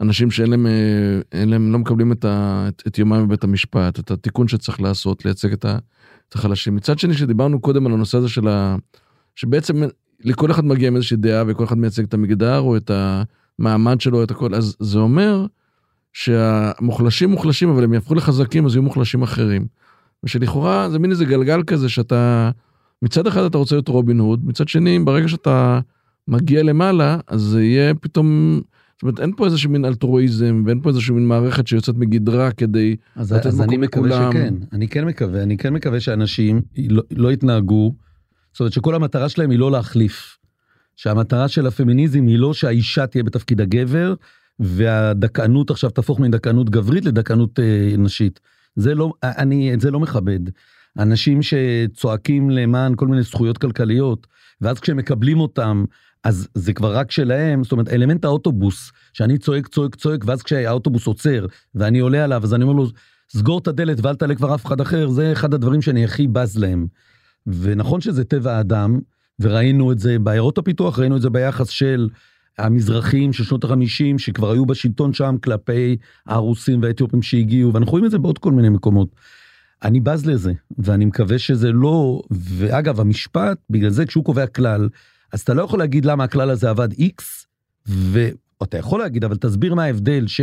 [0.00, 4.10] אנשים שאין להם, אה, להם, לא מקבלים את, ה, את, את יומם בבית המשפט, את
[4.10, 5.78] התיקון שצריך לעשות, לייצג את, ה,
[6.28, 6.76] את החלשים.
[6.76, 8.76] מצד שני, כשדיברנו קודם על הנושא הזה של ה...
[9.36, 9.82] שבעצם
[10.20, 12.90] לכל אחד מגיע עם איזושהי דעה וכל אחד מייצג את המגדר או את
[13.58, 15.46] המעמד שלו, את הכל, אז זה אומר
[16.12, 19.66] שהמוחלשים מוחלשים, אבל הם יהפכו לחזקים, אז יהיו מוחלשים אחרים.
[20.24, 22.50] ושלכאורה זה מין איזה גלגל כזה שאתה...
[23.02, 25.80] מצד אחד אתה רוצה להיות רובין הוד, מצד שני, ברגע שאתה
[26.28, 28.60] מגיע למעלה, אז זה יהיה פתאום,
[28.92, 32.96] זאת אומרת, אין פה איזשהו מין אלטרואיזם, ואין פה איזשהו מין מערכת שיוצאת מגדרה כדי
[33.16, 34.32] אז, לתת אז אני מקום מקווה לכולם.
[34.32, 37.94] שכן, אני כן מקווה, אני כן מקווה שאנשים לא, לא יתנהגו,
[38.52, 40.36] זאת אומרת שכל המטרה שלהם היא לא להחליף.
[40.96, 44.14] שהמטרה של הפמיניזם היא לא שהאישה תהיה בתפקיד הגבר,
[44.60, 48.40] והדכאנות עכשיו תהפוך מדכאנות גברית לדכאנות אה, נשית.
[48.76, 50.40] זה לא, אני את זה לא מכבד.
[50.98, 54.26] אנשים שצועקים למען כל מיני זכויות כלכליות,
[54.60, 55.84] ואז כשהם מקבלים אותם,
[56.24, 61.06] אז זה כבר רק שלהם, זאת אומרת, אלמנט האוטובוס, שאני צועק, צועק, צועק, ואז כשהאוטובוס
[61.06, 62.86] עוצר, ואני עולה עליו, אז אני אומר לו,
[63.32, 66.58] סגור את הדלת ואל תעלה כבר אף אחד אחר, זה אחד הדברים שאני הכי בז
[66.58, 66.86] להם.
[67.46, 68.98] ונכון שזה טבע האדם,
[69.40, 72.08] וראינו את זה בעיירות הפיתוח, ראינו את זה ביחס של
[72.58, 78.10] המזרחים של שנות החמישים, שכבר היו בשלטון שם כלפי הרוסים והאתיופים שהגיעו, ואנחנו רואים את
[78.10, 79.08] זה בעוד כל מיני מקומות.
[79.82, 84.88] אני בז לזה, ואני מקווה שזה לא, ואגב, המשפט, בגלל זה כשהוא קובע כלל,
[85.32, 87.22] אז אתה לא יכול להגיד למה הכלל הזה עבד X,
[87.86, 90.40] ואתה יכול להגיד, אבל תסביר מה ההבדל ש...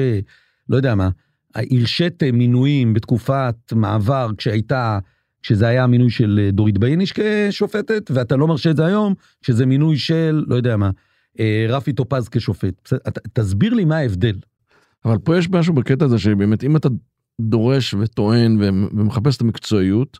[0.69, 1.09] לא יודע מה,
[1.55, 4.99] הרשיתם מינויים בתקופת מעבר כשהייתה,
[5.43, 9.97] כשזה היה המינוי של דורית בייניש כשופטת, ואתה לא מרשה את זה היום, כשזה מינוי
[9.97, 10.89] של, לא יודע מה,
[11.69, 12.93] רפי טופז כשופט.
[13.33, 14.35] תסביר לי מה ההבדל.
[15.05, 16.89] אבל פה יש משהו בקטע הזה שבאמת אם אתה
[17.41, 20.17] דורש וטוען ומחפש את המקצועיות,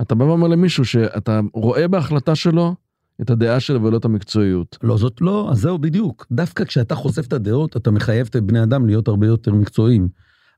[0.00, 2.74] אתה בא ואומר למישהו שאתה רואה בהחלטה שלו
[3.20, 4.78] את הדעה שלו ולא את המקצועיות.
[4.82, 6.26] לא, זאת לא, אז זהו בדיוק.
[6.32, 10.08] דווקא כשאתה חושף את הדעות, אתה מחייב את בני אדם להיות הרבה יותר מקצועיים.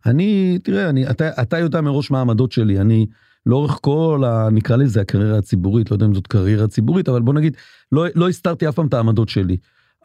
[0.07, 3.07] אני, תראה, אני, אתה, אתה יודע מראש מה העמדות שלי, אני
[3.46, 7.35] לאורך כל, ה, נקרא לזה הקריירה הציבורית, לא יודע אם זאת קריירה ציבורית, אבל בוא
[7.35, 7.57] נגיד,
[7.92, 9.57] לא, לא הסתרתי אף פעם את העמדות שלי.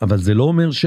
[0.01, 0.85] אבל זה לא אומר ש...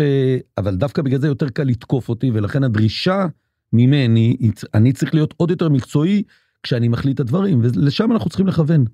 [0.58, 3.26] אבל דווקא בגלל זה יותר קל לתקוף אותי, ולכן הדרישה
[3.72, 4.36] ממני,
[4.74, 6.22] אני צריך להיות עוד יותר מקצועי
[6.62, 8.84] כשאני מחליט את הדברים, ולשם אנחנו צריכים לכוון.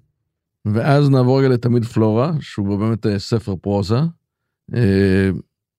[0.64, 3.98] ואז נעבור רגע לתמיד פלורה, שהוא באמת אה, ספר פרוזה.
[4.74, 5.31] אה,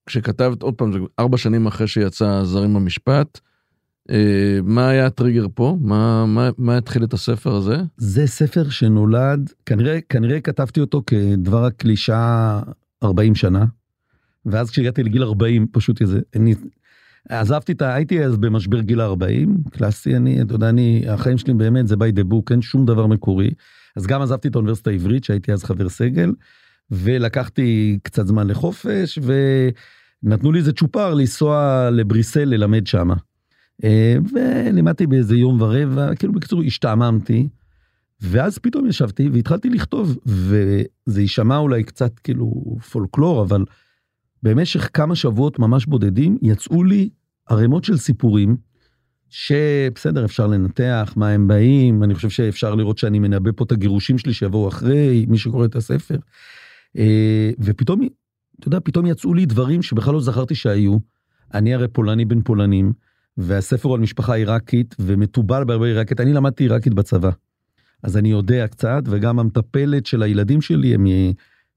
[0.05, 3.39] כשכתבת, עוד פעם, זה ארבע שנים אחרי שיצא זרים במשפט,
[4.09, 5.77] אה, מה היה הטריגר פה?
[5.81, 7.77] מה, מה, מה התחיל את הספר הזה?
[7.97, 12.61] זה ספר שנולד, כנראה, כנראה כתבתי אותו כדבר הקלישאה
[13.03, 13.65] 40 שנה,
[14.45, 16.55] ואז כשהגעתי לגיל 40 פשוט איזה, אני
[17.29, 17.93] עזבתי את ה...
[17.93, 22.19] הייתי אז במשבר גיל 40, קלאסי, אני, אתה יודע, אני, החיים שלי באמת זה by
[22.19, 23.51] the book, אין שום דבר מקורי.
[23.95, 26.31] אז גם עזבתי את האוניברסיטה העברית, שהייתי אז חבר סגל,
[26.91, 29.19] ולקחתי קצת זמן לחופש,
[30.23, 33.15] ונתנו לי איזה צ'ופר לנסוע לבריסל ללמד שמה.
[33.83, 37.47] אה, ולימדתי באיזה יום ורבע, כאילו בקיצור השתעממתי.
[38.21, 43.65] ואז פתאום ישבתי והתחלתי לכתוב, וזה יישמע אולי קצת כאילו פולקלור, אבל
[44.45, 47.09] במשך כמה שבועות ממש בודדים יצאו לי
[47.49, 48.57] ערימות של סיפורים,
[49.29, 54.17] שבסדר אפשר לנתח מה הם באים, אני חושב שאפשר לראות שאני מנבא פה את הגירושים
[54.17, 56.15] שלי שיבואו אחרי, מי שקורא את הספר.
[56.97, 58.07] אה, ופתאום,
[58.59, 60.97] אתה יודע, פתאום יצאו לי דברים שבכלל לא זכרתי שהיו.
[61.53, 62.93] אני הרי פולני בן פולנים,
[63.37, 67.29] והספר הוא על משפחה עיראקית ומתובל בהרבה עיראקית, אני למדתי עיראקית בצבא.
[68.03, 71.05] אז אני יודע קצת, וגם המטפלת של הילדים שלי הם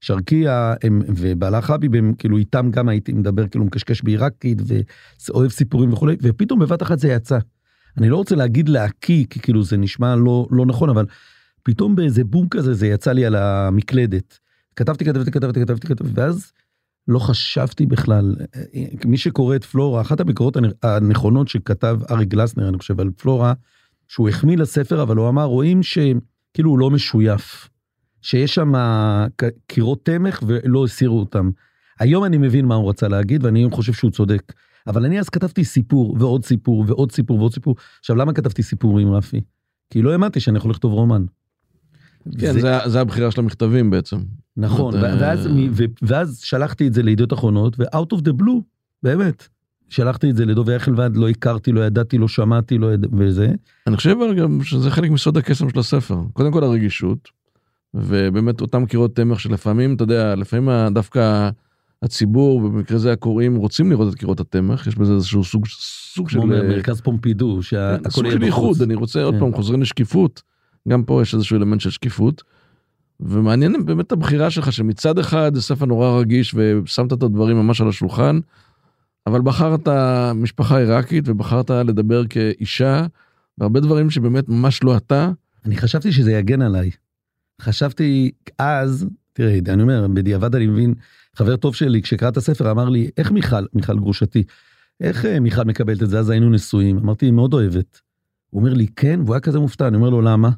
[0.03, 4.61] משרקייה, הם, ובעלה חביב, הם כאילו איתם גם הייתי מדבר כאילו מקשקש בעיראקית,
[5.27, 7.39] ואוהב סיפורים וכולי, ופתאום בבת אחת זה יצא.
[7.97, 11.05] אני לא רוצה להגיד להקיא, כי כאילו זה נשמע לא, לא נכון, אבל
[11.63, 14.39] פתאום באיזה בום כזה זה יצא לי על המקלדת.
[14.75, 16.51] כתבתי, כתבתי, כתבתי, כתבתי, כתבתי, ואז
[17.07, 18.35] לא חשבתי בכלל,
[19.05, 23.53] מי שקורא את פלורה, אחת הביקורות הנכונות שכתב ארי גלסנר, אני חושב, על פלורה,
[24.07, 27.69] שהוא החמיא לספר, אבל הוא אמר, רואים שכאילו הוא לא משויף,
[28.21, 28.73] שיש שם
[29.67, 31.49] קירות תמך ולא הסירו אותם.
[31.99, 34.53] היום אני מבין מה הוא רצה להגיד, ואני היום חושב שהוא צודק.
[34.87, 37.75] אבל אני אז כתבתי סיפור, ועוד סיפור, ועוד סיפור, ועוד סיפור.
[37.99, 39.41] עכשיו, למה כתבתי סיפורים, רפי?
[39.89, 41.25] כי לא האמנתי שאני יכול לכתוב רומן.
[42.39, 44.17] כן, זה, זה הבחירה של המכתבים בעצם.
[44.57, 48.61] נכון, זאת, ואז, אה, ו- ואז שלחתי את זה לידיעות אחרונות, ו-out of the blue,
[49.03, 49.47] באמת.
[49.89, 53.05] שלחתי את זה לדובי אייכלבד, לא הכרתי, לא ידעתי, לא שמעתי, לא יד...
[53.13, 53.53] וזה.
[53.87, 56.21] אני חושב גם שזה חלק מסוד הקסם של הספר.
[56.33, 57.29] קודם כל הרגישות,
[57.93, 61.49] ובאמת אותם קירות תמך שלפעמים, אתה יודע, לפעמים דווקא
[62.03, 65.65] הציבור, ובמקרה זה הקוראים, רוצים לראות את קירות התמך, יש בזה איזשהו סוג,
[66.13, 66.41] סוג של...
[66.41, 68.45] כמו אה, מרכז פומפידו, שהכל סוג יהיה של בחוץ.
[68.47, 69.39] ייחוד, אני רוצה עוד כן.
[69.39, 70.41] פעם, חוזרים לשקיפות,
[70.87, 72.43] גם פה יש איזשהו אלמנט של שקיפות.
[73.19, 77.87] ומעניין באמת הבחירה שלך, שמצד אחד זה ספר נורא רגיש ושמת את הדברים ממש על
[77.89, 78.39] השולחן,
[79.27, 79.87] אבל בחרת
[80.35, 83.05] משפחה עיראקית ובחרת לדבר כאישה,
[83.57, 85.31] והרבה דברים שבאמת ממש לא אתה.
[85.65, 86.91] אני חשבתי שזה יגן עליי.
[87.61, 90.93] חשבתי אז, תראה, אני אומר, בדיעבד אני מבין,
[91.35, 94.43] חבר טוב שלי, כשקרא את הספר, אמר לי, איך מיכל, מיכל גרושתי,
[95.01, 96.19] איך אה, מיכל מקבלת את זה?
[96.19, 96.97] אז היינו נשואים.
[96.97, 98.01] אמרתי, היא מאוד אוהבת.
[98.49, 100.49] הוא אומר לי, כן, והוא היה כזה מופתע, אני אומר לו, למה?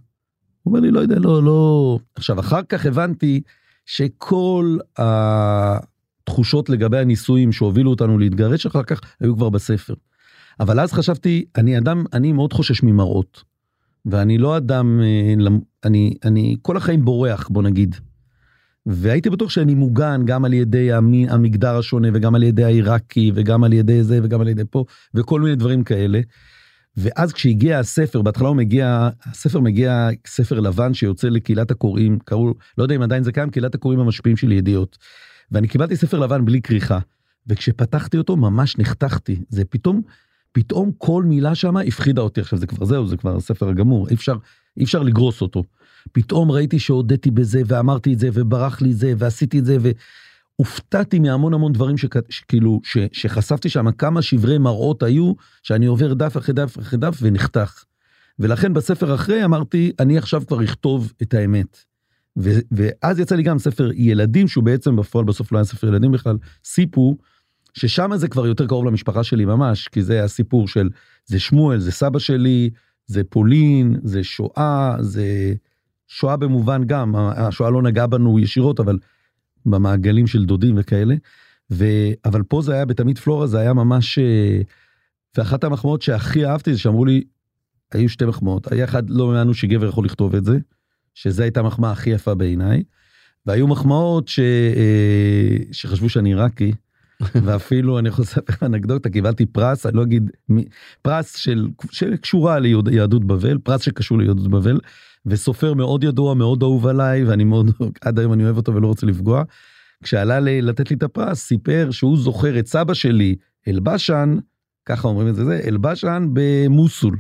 [0.64, 2.00] הוא אומר לי, לא יודע, לא, לא...
[2.16, 3.42] עכשיו, אחר כך הבנתי
[3.86, 9.94] שכל התחושות לגבי הנישואים שהובילו אותנו להתגרש אחר כך, היו כבר בספר.
[10.60, 13.44] אבל אז חשבתי, אני אדם, אני מאוד חושש ממראות.
[14.06, 15.52] ואני לא אדם, אה,
[15.86, 17.96] אני, אני כל החיים בורח, בוא נגיד.
[18.86, 23.64] והייתי בטוח שאני מוגן גם על ידי המי- המגדר השונה וגם על ידי העיראקי וגם
[23.64, 26.20] על ידי זה וגם על ידי פה וכל מיני דברים כאלה.
[26.98, 32.84] ואז כשהגיע הספר, בהתחלה הוא מגיע, הספר מגיע ספר לבן שיוצא לקהילת הקוראים, קראו, לא
[32.84, 34.98] יודע אם עדיין זה קיים, קהילת הקוראים המשפיעים של ידיעות.
[35.52, 37.00] ואני קיבלתי ספר לבן בלי כריכה,
[37.48, 40.02] וכשפתחתי אותו ממש נחתכתי, זה פתאום,
[40.52, 44.14] פתאום כל מילה שם הפחידה אותי, עכשיו זה כבר זהו, זה כבר הספר הגמור, אי
[44.14, 44.36] אפשר,
[44.78, 45.64] אי אפשר לגרוס אותו.
[46.12, 49.78] פתאום ראיתי שהודיתי בזה ואמרתי את זה וברח לי זה ועשיתי את זה
[50.60, 56.14] והופתעתי מהמון המון דברים שכ- שכאילו ש, שחשפתי שם כמה שברי מראות היו שאני עובר
[56.14, 57.84] דף אחרי דף אחרי דף ונחתך.
[58.40, 61.78] ולכן בספר אחרי אמרתי אני עכשיו כבר אכתוב את האמת.
[62.40, 66.12] ו, ואז יצא לי גם ספר ילדים שהוא בעצם בפועל בסוף לא היה ספר ילדים
[66.12, 67.18] בכלל סיפור
[67.74, 70.90] ששם זה כבר יותר קרוב למשפחה שלי ממש כי זה הסיפור של
[71.26, 72.70] זה שמואל זה סבא שלי
[73.12, 75.54] זה פולין זה שואה זה
[76.08, 78.98] שואה במובן גם השואה לא נגעה בנו ישירות אבל
[79.66, 81.16] במעגלים של דודים וכאלה.
[81.72, 81.86] ו...
[82.26, 84.62] אבל פה זה היה בתמיד פלורה זה היה ממש אה,
[85.38, 87.24] ואחת המחמאות שהכי אהבתי זה שאמרו לי
[87.94, 90.58] היו שתי מחמאות היה אחד לא האמנו שגבר יכול לכתוב את זה
[91.14, 92.84] שזה הייתה המחמאה הכי יפה בעיניי.
[93.46, 94.40] והיו מחמאות ש...
[94.40, 96.72] אה, שחשבו שאני עיראקי.
[97.44, 100.32] ואפילו אני יכול לספר לך אנקדוטה קיבלתי פרס אני לא אגיד
[101.02, 104.80] פרס של שקשורה ליהדות בבל פרס שקשור ליהדות בבל
[105.26, 109.06] וסופר מאוד ידוע מאוד אהוב עליי ואני מאוד עד היום אני אוהב אותו ולא רוצה
[109.06, 109.44] לפגוע.
[110.04, 113.36] כשעלה לי לתת לי את הפרס סיפר שהוא זוכר את סבא שלי
[113.68, 114.38] אלבשן
[114.86, 117.18] ככה אומרים את זה זה אלבשן במוסול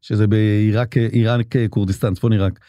[0.00, 2.60] שזה בעיראק עיראק כורדיסטן צפון עיראק.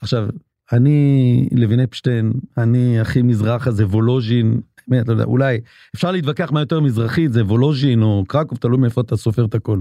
[0.00, 0.28] עכשיו
[0.72, 5.60] אני לוין אפשטיין אני הכי מזרח הזה וולוז'ין באמת לא יודע אולי
[5.94, 9.80] אפשר להתווכח מה יותר מזרחית זה וולוז'ין או קרקוב תלוי מאיפה אתה סופר את הכל.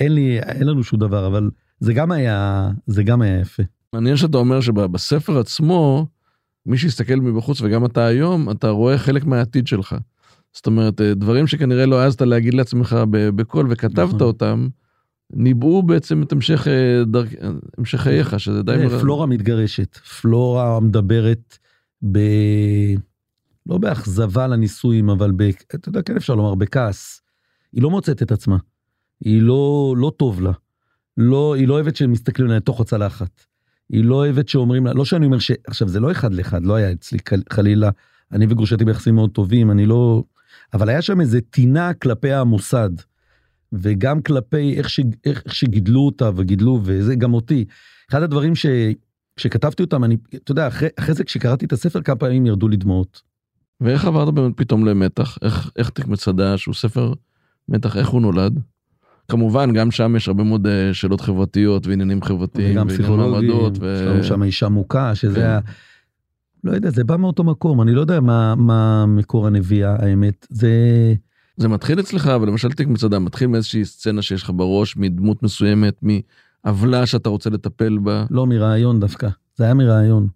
[0.00, 3.62] אין לי אין לנו שום דבר אבל זה גם היה זה גם היה יפה.
[3.92, 6.06] מעניין שאתה אומר שבספר עצמו,
[6.66, 9.96] מי שיסתכל מבחוץ וגם אתה היום, אתה רואה חלק מהעתיד שלך.
[10.52, 14.20] זאת אומרת, אה, דברים שכנראה לא העזת להגיד לעצמך בקול וכתבת נכון.
[14.20, 14.68] אותם,
[15.32, 17.32] ניבאו בעצם את המשך, אה, דרכ...
[17.78, 18.88] המשך חייך, שזה די...
[19.00, 21.58] פלורה מתגרשת פלורה מדברת
[22.12, 22.18] ב...
[23.66, 25.42] לא באכזבה לנישואים אבל ב...
[25.42, 27.22] אתה יודע כן אפשר לומר בכעס.
[27.72, 28.56] היא לא מוצאת את עצמה.
[29.20, 30.52] היא לא לא טוב לה.
[31.16, 33.46] לא היא לא אוהבת שמסתכלים עליה לתוך הצלחת.
[33.88, 35.50] היא לא אוהבת שאומרים לה לא שאני אומר ש...
[35.66, 37.90] עכשיו זה לא אחד לאחד לא היה אצלי חל- חלילה
[38.32, 40.24] אני וגרושתי ביחסים מאוד טובים אני לא
[40.74, 42.90] אבל היה שם איזה טינה כלפי המוסד.
[43.72, 45.00] וגם כלפי איך, ש...
[45.24, 47.64] איך שגידלו אותה וגידלו וזה גם אותי.
[48.10, 48.66] אחד הדברים ש...
[49.36, 52.76] כשכתבתי אותם אני אתה יודע אחרי, אחרי זה כשקראתי את הספר כמה פעמים ירדו לי
[52.76, 53.22] דמעות.
[53.82, 55.38] ואיך עברת באמת פתאום למתח?
[55.42, 57.12] איך, איך תיק מצדה שהוא ספר
[57.68, 58.60] מתח, איך הוא נולד?
[59.28, 63.78] כמובן, גם שם יש הרבה מאוד אה, שאלות חברתיות ועניינים חברתיים, וגם פסיכולוגים, מעמדות,
[64.20, 65.40] יש שם אישה מוכה שזה כן.
[65.40, 65.60] היה.
[66.64, 70.70] לא יודע זה בא מאותו מקום אני לא יודע מה מה מקור הנביאה האמת זה
[71.56, 76.00] זה מתחיל אצלך, אבל למשל תיק מצדה מתחיל מאיזושהי סצנה שיש לך בראש, מדמות מסוימת,
[76.64, 78.24] מעוולה שאתה רוצה לטפל בה.
[78.30, 80.28] לא מרעיון דווקא זה היה מרעיון.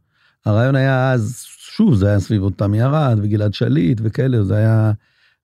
[0.46, 4.92] הרעיון היה אז שוב זה היה סביב אותם ירד וגלעד שליט וכאלה זה היה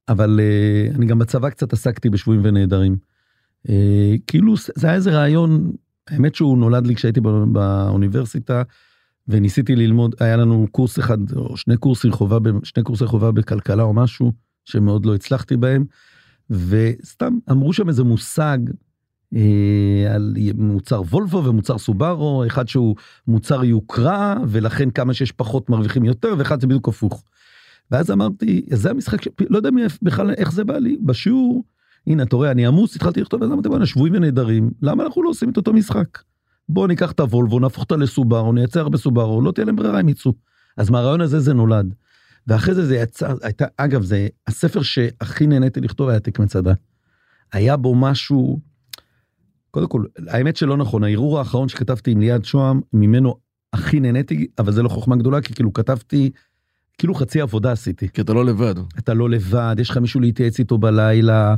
[0.08, 2.96] אבל אה, אני גם בצבא קצת עסקתי בשבויים ונעדרים.
[3.68, 5.72] אה, כאילו זה היה איזה רעיון
[6.08, 8.62] האמת שהוא נולד לי כשהייתי בא- באוניברסיטה
[9.28, 13.92] וניסיתי ללמוד היה לנו קורס אחד או שני קורסי חובה שני קורסי חובה בכלכלה או
[13.92, 14.32] משהו
[14.64, 15.84] שמאוד לא הצלחתי בהם.
[16.50, 18.58] וסתם אמרו שם איזה מושג
[20.14, 22.96] על מוצר וולבו ומוצר סובארו אחד שהוא
[23.28, 27.24] מוצר יוקרה ולכן כמה שיש פחות מרוויחים יותר ואחד זה בדיוק הפוך.
[27.90, 29.28] ואז אמרתי זה המשחק ש...
[29.50, 29.70] לא יודע
[30.02, 31.64] בכלל איך זה בא לי בשיעור
[32.06, 35.30] הנה אתה רואה אני עמוס התחלתי לכתוב אז אמרתי בואנה שבויים ונעדרים למה אנחנו לא
[35.30, 36.18] עושים את אותו משחק.
[36.68, 40.08] בוא ניקח את הוולבו נהפוך אותה לסובארו נייצר הרבה סובארו לא תהיה להם ברירה הם
[40.08, 40.32] יצאו.
[40.76, 41.94] אז מהרעיון הזה זה נולד.
[42.46, 46.72] ואחרי זה זה יצא, הייתה, אגב, זה הספר שהכי נהניתי לכתוב היה תיק מצדה.
[47.52, 48.60] היה בו משהו,
[49.72, 53.36] קודם כל, האמת שלא נכון, הערעור האחרון שכתבתי עם ליעד שוהם, ממנו
[53.72, 56.30] הכי נהניתי, אבל זה לא חוכמה גדולה, כי כאילו כתבתי,
[56.98, 58.08] כאילו חצי עבודה עשיתי.
[58.08, 58.74] כי אתה לא לבד.
[58.98, 61.54] אתה לא לבד, יש לך מישהו להתייעץ איתו בלילה.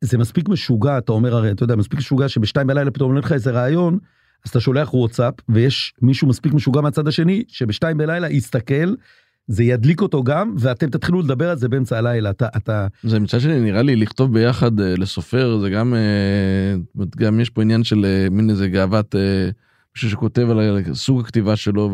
[0.00, 3.32] זה מספיק משוגע, אתה אומר הרי, אתה יודע, מספיק משוגע שבשתיים בלילה פתאום עולה לך
[3.32, 3.98] איזה רעיון,
[4.44, 8.94] אז אתה שולח וואטסאפ, ויש מישהו מספיק משוגע מהצד השני, שבשתיים בלילה יסתכל,
[9.46, 12.30] זה ידליק אותו גם, ואתם תתחילו לדבר על זה באמצע הלילה.
[12.30, 17.40] אתה, אתה, זה מצד שני נראה לי לכתוב ביחד אה, לסופר זה גם אה, גם
[17.40, 19.48] יש פה עניין של אה, מין איזה גאוות אה,
[19.96, 21.90] מישהו שכותב על סוג הכתיבה שלו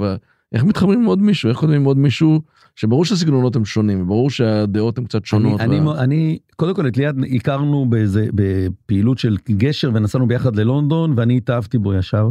[0.53, 2.41] ואיך מתחברים עם עוד מישהו איך כותבים עם עוד מישהו
[2.77, 5.61] שברור שהסגנונות הם שונים ברור שהדעות הן קצת שונות.
[5.61, 10.57] אני, וה- אני, אני, קודם כל את ליעד הכרנו באיזה, בפעילות של גשר ונסענו ביחד
[10.57, 12.29] ללונדון, ואני התאהבתי בו ישר.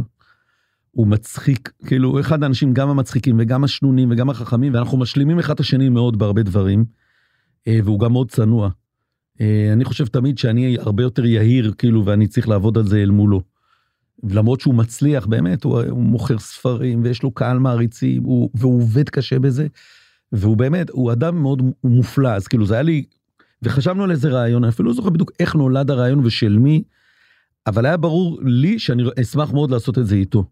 [0.98, 5.54] הוא מצחיק, כאילו, הוא אחד האנשים גם המצחיקים וגם השנונים וגם החכמים, ואנחנו משלימים אחד
[5.54, 6.84] את השני מאוד בהרבה דברים,
[7.68, 8.70] אה, והוא גם מאוד צנוע.
[9.40, 13.10] אה, אני חושב תמיד שאני הרבה יותר יהיר, כאילו, ואני צריך לעבוד על זה אל
[13.10, 13.42] מולו.
[14.30, 19.08] למרות שהוא מצליח, באמת, הוא, הוא מוכר ספרים, ויש לו קהל מעריצים, הוא, והוא עובד
[19.08, 19.66] קשה בזה,
[20.32, 23.04] והוא באמת, הוא אדם מאוד מופלא, אז כאילו, זה היה לי,
[23.62, 26.82] וחשבנו על איזה רעיון, אני אפילו לא זוכר בדיוק איך נולד הרעיון ושל מי,
[27.66, 30.44] אבל היה ברור לי שאני אשמח מאוד לעשות את זה איתו.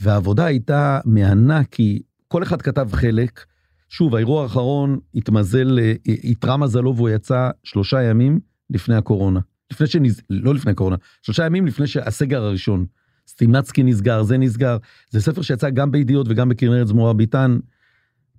[0.00, 3.44] והעבודה הייתה מהנה כי כל אחד כתב חלק.
[3.88, 9.40] שוב, האירוע האחרון התמזל, אה, איתרע מזלו והוא יצא שלושה ימים לפני הקורונה.
[9.72, 10.20] לפני שנז...
[10.30, 12.86] לא לפני הקורונה, שלושה ימים לפני שהסגר הראשון.
[13.28, 14.76] סטימצקי נסגר, זה נסגר.
[15.10, 17.58] זה ספר שיצא גם בידיעות וגם בכנרת זמורה ביטן.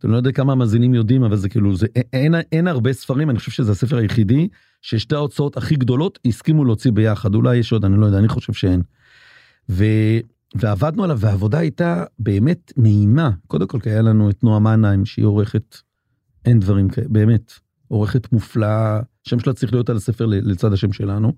[0.03, 3.39] אני לא יודע כמה המאזינים יודעים, אבל זה כאילו, זה, אין, אין הרבה ספרים, אני
[3.39, 4.47] חושב שזה הספר היחידי,
[4.81, 7.35] ששתי ההוצאות הכי גדולות הסכימו להוציא ביחד.
[7.35, 8.81] אולי יש עוד, אני לא יודע, אני חושב שאין.
[9.69, 9.83] ו...
[10.55, 15.25] ועבדנו עליו והעבודה הייתה באמת נעימה קודם כל כי היה לנו את נועה מנהיים שהיא
[15.25, 15.77] עורכת
[16.45, 17.53] אין דברים כאלה באמת
[17.87, 21.33] עורכת מופלאה שם שלה צריך להיות על הספר לצד השם שלנו.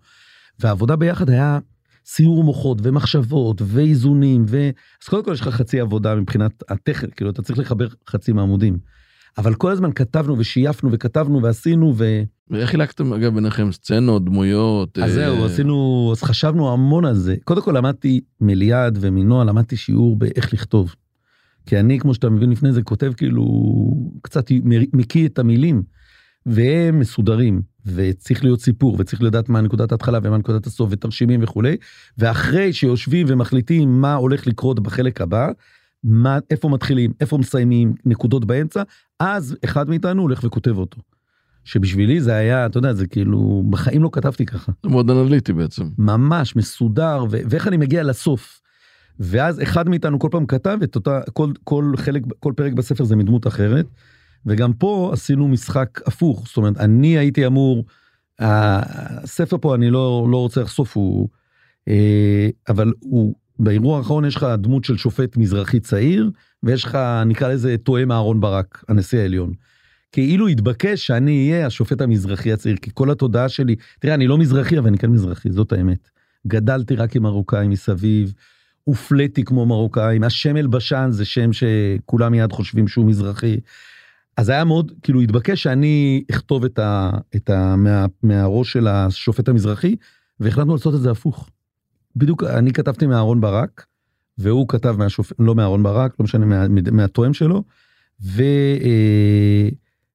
[0.59, 1.59] והעבודה ביחד היה
[2.05, 4.69] סיור מוחות ומחשבות ואיזונים ו...
[5.03, 8.77] אז קודם כל יש לך חצי עבודה מבחינת הטכנית כאילו אתה צריך לחבר חצי מעמודים.
[9.37, 12.23] אבל כל הזמן כתבנו ושייפנו וכתבנו ועשינו ו...
[12.51, 14.97] ואיך חילקתם אגב ביניכם סצנות דמויות.
[14.97, 17.35] אז אה, זהו, עשינו, אז חשבנו המון על זה.
[17.43, 20.95] קודם כל למדתי מליעד ומנועה, למדתי שיעור באיך לכתוב.
[21.65, 23.45] כי אני, כמו שאתה מבין לפני זה, כותב כאילו,
[24.21, 24.51] קצת
[24.93, 25.83] מקיא את המילים,
[26.45, 31.77] והם מסודרים, וצריך להיות סיפור, וצריך לדעת מה נקודת ההתחלה ומה נקודת הסוף, ותרשימים וכולי,
[32.17, 35.49] ואחרי שיושבים ומחליטים מה הולך לקרות בחלק הבא,
[36.03, 38.83] מה, איפה מתחילים, איפה מסיימים, נקודות באמצע,
[39.19, 41.01] אז אחד מאיתנו הולך וכותב אותו.
[41.63, 44.71] שבשבילי זה היה, אתה יודע, זה כאילו, בחיים לא כתבתי ככה.
[44.83, 45.83] זה מאוד אנליטי בעצם.
[45.97, 48.61] ממש מסודר, ו- ואיך אני מגיע לסוף.
[49.19, 53.15] ואז אחד מאיתנו כל פעם כתב את אותה, כל, כל חלק, כל פרק בספר זה
[53.15, 53.85] מדמות אחרת.
[54.45, 57.85] וגם פה עשינו משחק הפוך, זאת אומרת, אני הייתי אמור,
[58.39, 61.29] הספר פה אני לא, לא רוצה לחשוף, הוא,
[61.87, 66.31] אה, אבל הוא, באירוע האחרון יש לך דמות של שופט מזרחי צעיר,
[66.63, 69.53] ויש לך, נקרא לזה, תואם אהרון ברק, הנשיא העליון.
[70.11, 74.79] כאילו התבקש שאני אהיה השופט המזרחי הצעיר, כי כל התודעה שלי, תראה, אני לא מזרחי,
[74.79, 76.09] אבל אני כן מזרחי, זאת האמת.
[76.47, 78.33] גדלתי רק עם מרוקאים מסביב,
[78.83, 83.59] הופלאתי כמו מרוקאים, השם אלבשן זה שם שכולם מיד חושבים שהוא מזרחי.
[84.37, 87.11] אז היה מאוד, כאילו התבקש שאני אכתוב את ה...
[87.35, 89.95] את ה מה, מהראש של השופט המזרחי,
[90.39, 91.49] והחלטנו לעשות את זה הפוך.
[92.15, 93.85] בדיוק, אני כתבתי מאהרון ברק,
[94.37, 97.63] והוא כתב מהשופט, לא מאהרון ברק, לא משנה, מה, מהתואם שלו,
[98.23, 98.43] ו...
[98.83, 99.69] אה,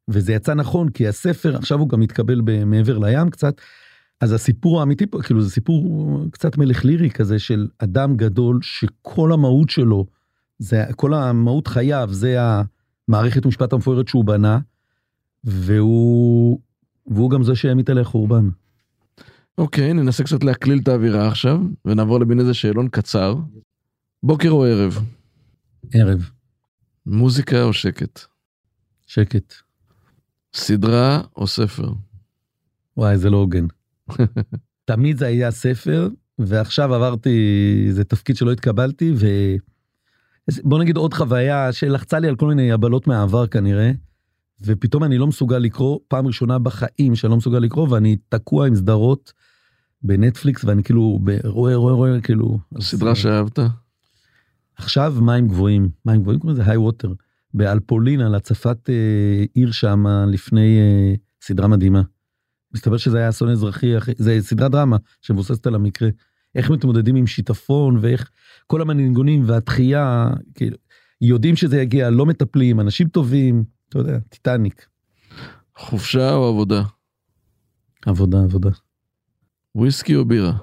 [0.08, 3.60] וזה יצא נכון כי הספר עכשיו הוא גם מתקבל מעבר לים קצת.
[4.20, 9.32] אז הסיפור האמיתי פה כאילו זה סיפור קצת מלך לירי כזה של אדם גדול שכל
[9.32, 10.06] המהות שלו
[10.58, 12.36] זה כל המהות חייו זה
[13.08, 14.58] המערכת משפט המפוארת שהוא בנה.
[15.44, 16.60] והוא
[17.06, 18.48] והוא גם זה שהעמיד עליה חורבן.
[19.58, 23.36] אוקיי ננסה קצת להקליל את האווירה עכשיו ונעבור למין איזה שאלון קצר.
[24.22, 24.98] בוקר או ערב?
[25.92, 26.30] ערב.
[27.06, 28.20] מוזיקה או שקט?
[29.06, 29.65] שקט.
[30.56, 31.92] סדרה או ספר?
[32.96, 33.66] וואי זה לא הוגן.
[34.84, 39.26] תמיד זה היה ספר ועכשיו עברתי זה תפקיד שלא התקבלתי ו...
[40.64, 43.90] בוא נגיד עוד חוויה שלחצה לי על כל מיני הבלות מהעבר כנראה.
[44.60, 48.74] ופתאום אני לא מסוגל לקרוא פעם ראשונה בחיים שאני לא מסוגל לקרוא ואני תקוע עם
[48.74, 49.32] סדרות
[50.02, 53.58] בנטפליקס ואני כאילו רואה רואה רואה כאילו סדרה שאהבת?
[54.76, 57.12] עכשיו מים גבוהים מים גבוהים קוראים לזה היי ווטר
[57.54, 62.02] באלפולין על הצפת אה, עיר שם לפני אה, סדרה מדהימה.
[62.74, 66.08] מסתבר שזה היה אסון אזרחי זה סדרת דרמה שמבוססת על המקרה
[66.54, 68.30] איך מתמודדים עם שיטפון ואיך
[68.66, 70.76] כל המנגנונים והתחייה כאילו
[71.20, 74.86] יודעים שזה יגיע לא מטפלים אנשים טובים אתה יודע, טיטניק.
[75.76, 76.82] חופשה או עבודה?
[78.06, 78.70] עבודה, עבודה.
[79.74, 80.58] וויסקי או בירה?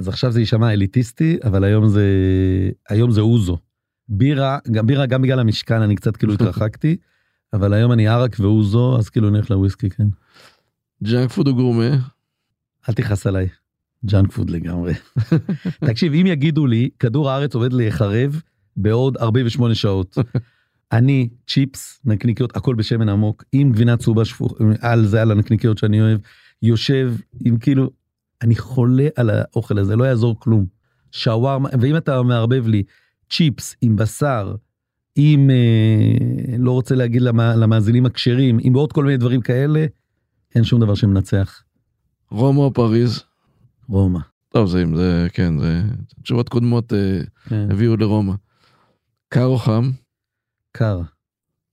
[0.00, 2.06] אז עכשיו זה יישמע אליטיסטי, אבל היום זה,
[2.88, 3.58] היום זה אוזו.
[4.08, 6.96] בירה, גם בירה, גם בגלל המשכן אני קצת כאילו התרחקתי,
[7.52, 10.06] אבל היום אני ערק ואוזו, אז כאילו אני הולך לוויסקי, כן.
[11.02, 11.90] ג'אנק פוד או גורמה?
[12.88, 13.48] אל תכעס עליי.
[14.04, 14.92] ג'אנק פוד לגמרי.
[15.88, 18.40] תקשיב, אם יגידו לי, כדור הארץ עומד להיחרב
[18.76, 20.18] בעוד 48 שעות.
[20.92, 26.00] אני, צ'יפס, נקניקיות, הכל בשמן עמוק, עם גבינה צהובה שפוך, על זה, על הנקניקיות שאני
[26.00, 26.20] אוהב,
[26.62, 27.90] יושב עם כאילו,
[28.42, 30.66] אני חולה על האוכל הזה, לא יעזור כלום.
[31.12, 32.82] שווארמה, ואם אתה מערבב לי
[33.36, 34.54] צ'יפס עם בשר,
[35.16, 39.86] עם, אה, לא רוצה להגיד למה, למאזינים הכשרים, עם עוד כל מיני דברים כאלה,
[40.54, 41.62] אין שום דבר שמנצח.
[42.30, 43.22] רומא או פריז?
[43.88, 44.18] רומא.
[44.48, 45.82] טוב, זה, זה, כן, זה,
[46.22, 47.68] תשובות קודמות אה, כן.
[47.70, 48.34] הביאו לרומא.
[49.28, 49.90] קר או חם?
[50.72, 51.00] קר.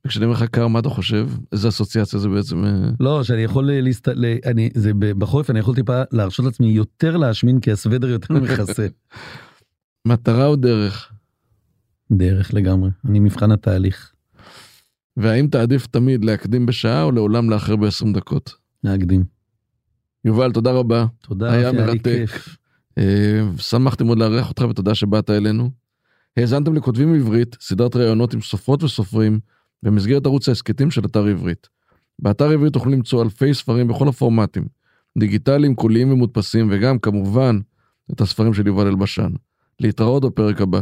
[0.05, 1.29] וכשאני אומר לך קר, מה אתה חושב?
[1.51, 2.65] איזה אסוציאציה זה בעצם?
[2.65, 2.89] אה?
[2.99, 4.07] לא, שאני יכול להסת...
[4.07, 8.87] ל- אני, זה בחורף אני יכול טיפה להרשות לעצמי יותר להשמין כי הסוודר יותר מכסה.
[10.07, 11.11] מטרה או דרך?
[12.11, 14.11] דרך לגמרי, אני מבחן התהליך.
[15.17, 18.55] והאם תעדיף תמיד להקדים בשעה או לעולם לאחר ב-20 דקות?
[18.83, 19.23] להקדים.
[20.25, 21.05] יובל, תודה רבה.
[21.21, 22.29] תודה, היה מרתק.
[22.97, 25.69] אה, שמחתי מאוד לארח אותך ותודה שבאת אלינו.
[26.37, 29.39] האזנתם לכותבים עברית, סדרת ראיונות עם סופרות וסופרים
[29.83, 31.67] במסגרת ערוץ ההסכתים של אתר עברית.
[32.19, 34.65] באתר עברית תוכלו למצוא אלפי ספרים בכל הפורמטים,
[35.17, 37.59] דיגיטליים, קוליים ומודפסים, וגם כמובן
[38.11, 39.31] את הספרים של יובל אלבשן.
[39.79, 40.81] להתראות בפרק הבא.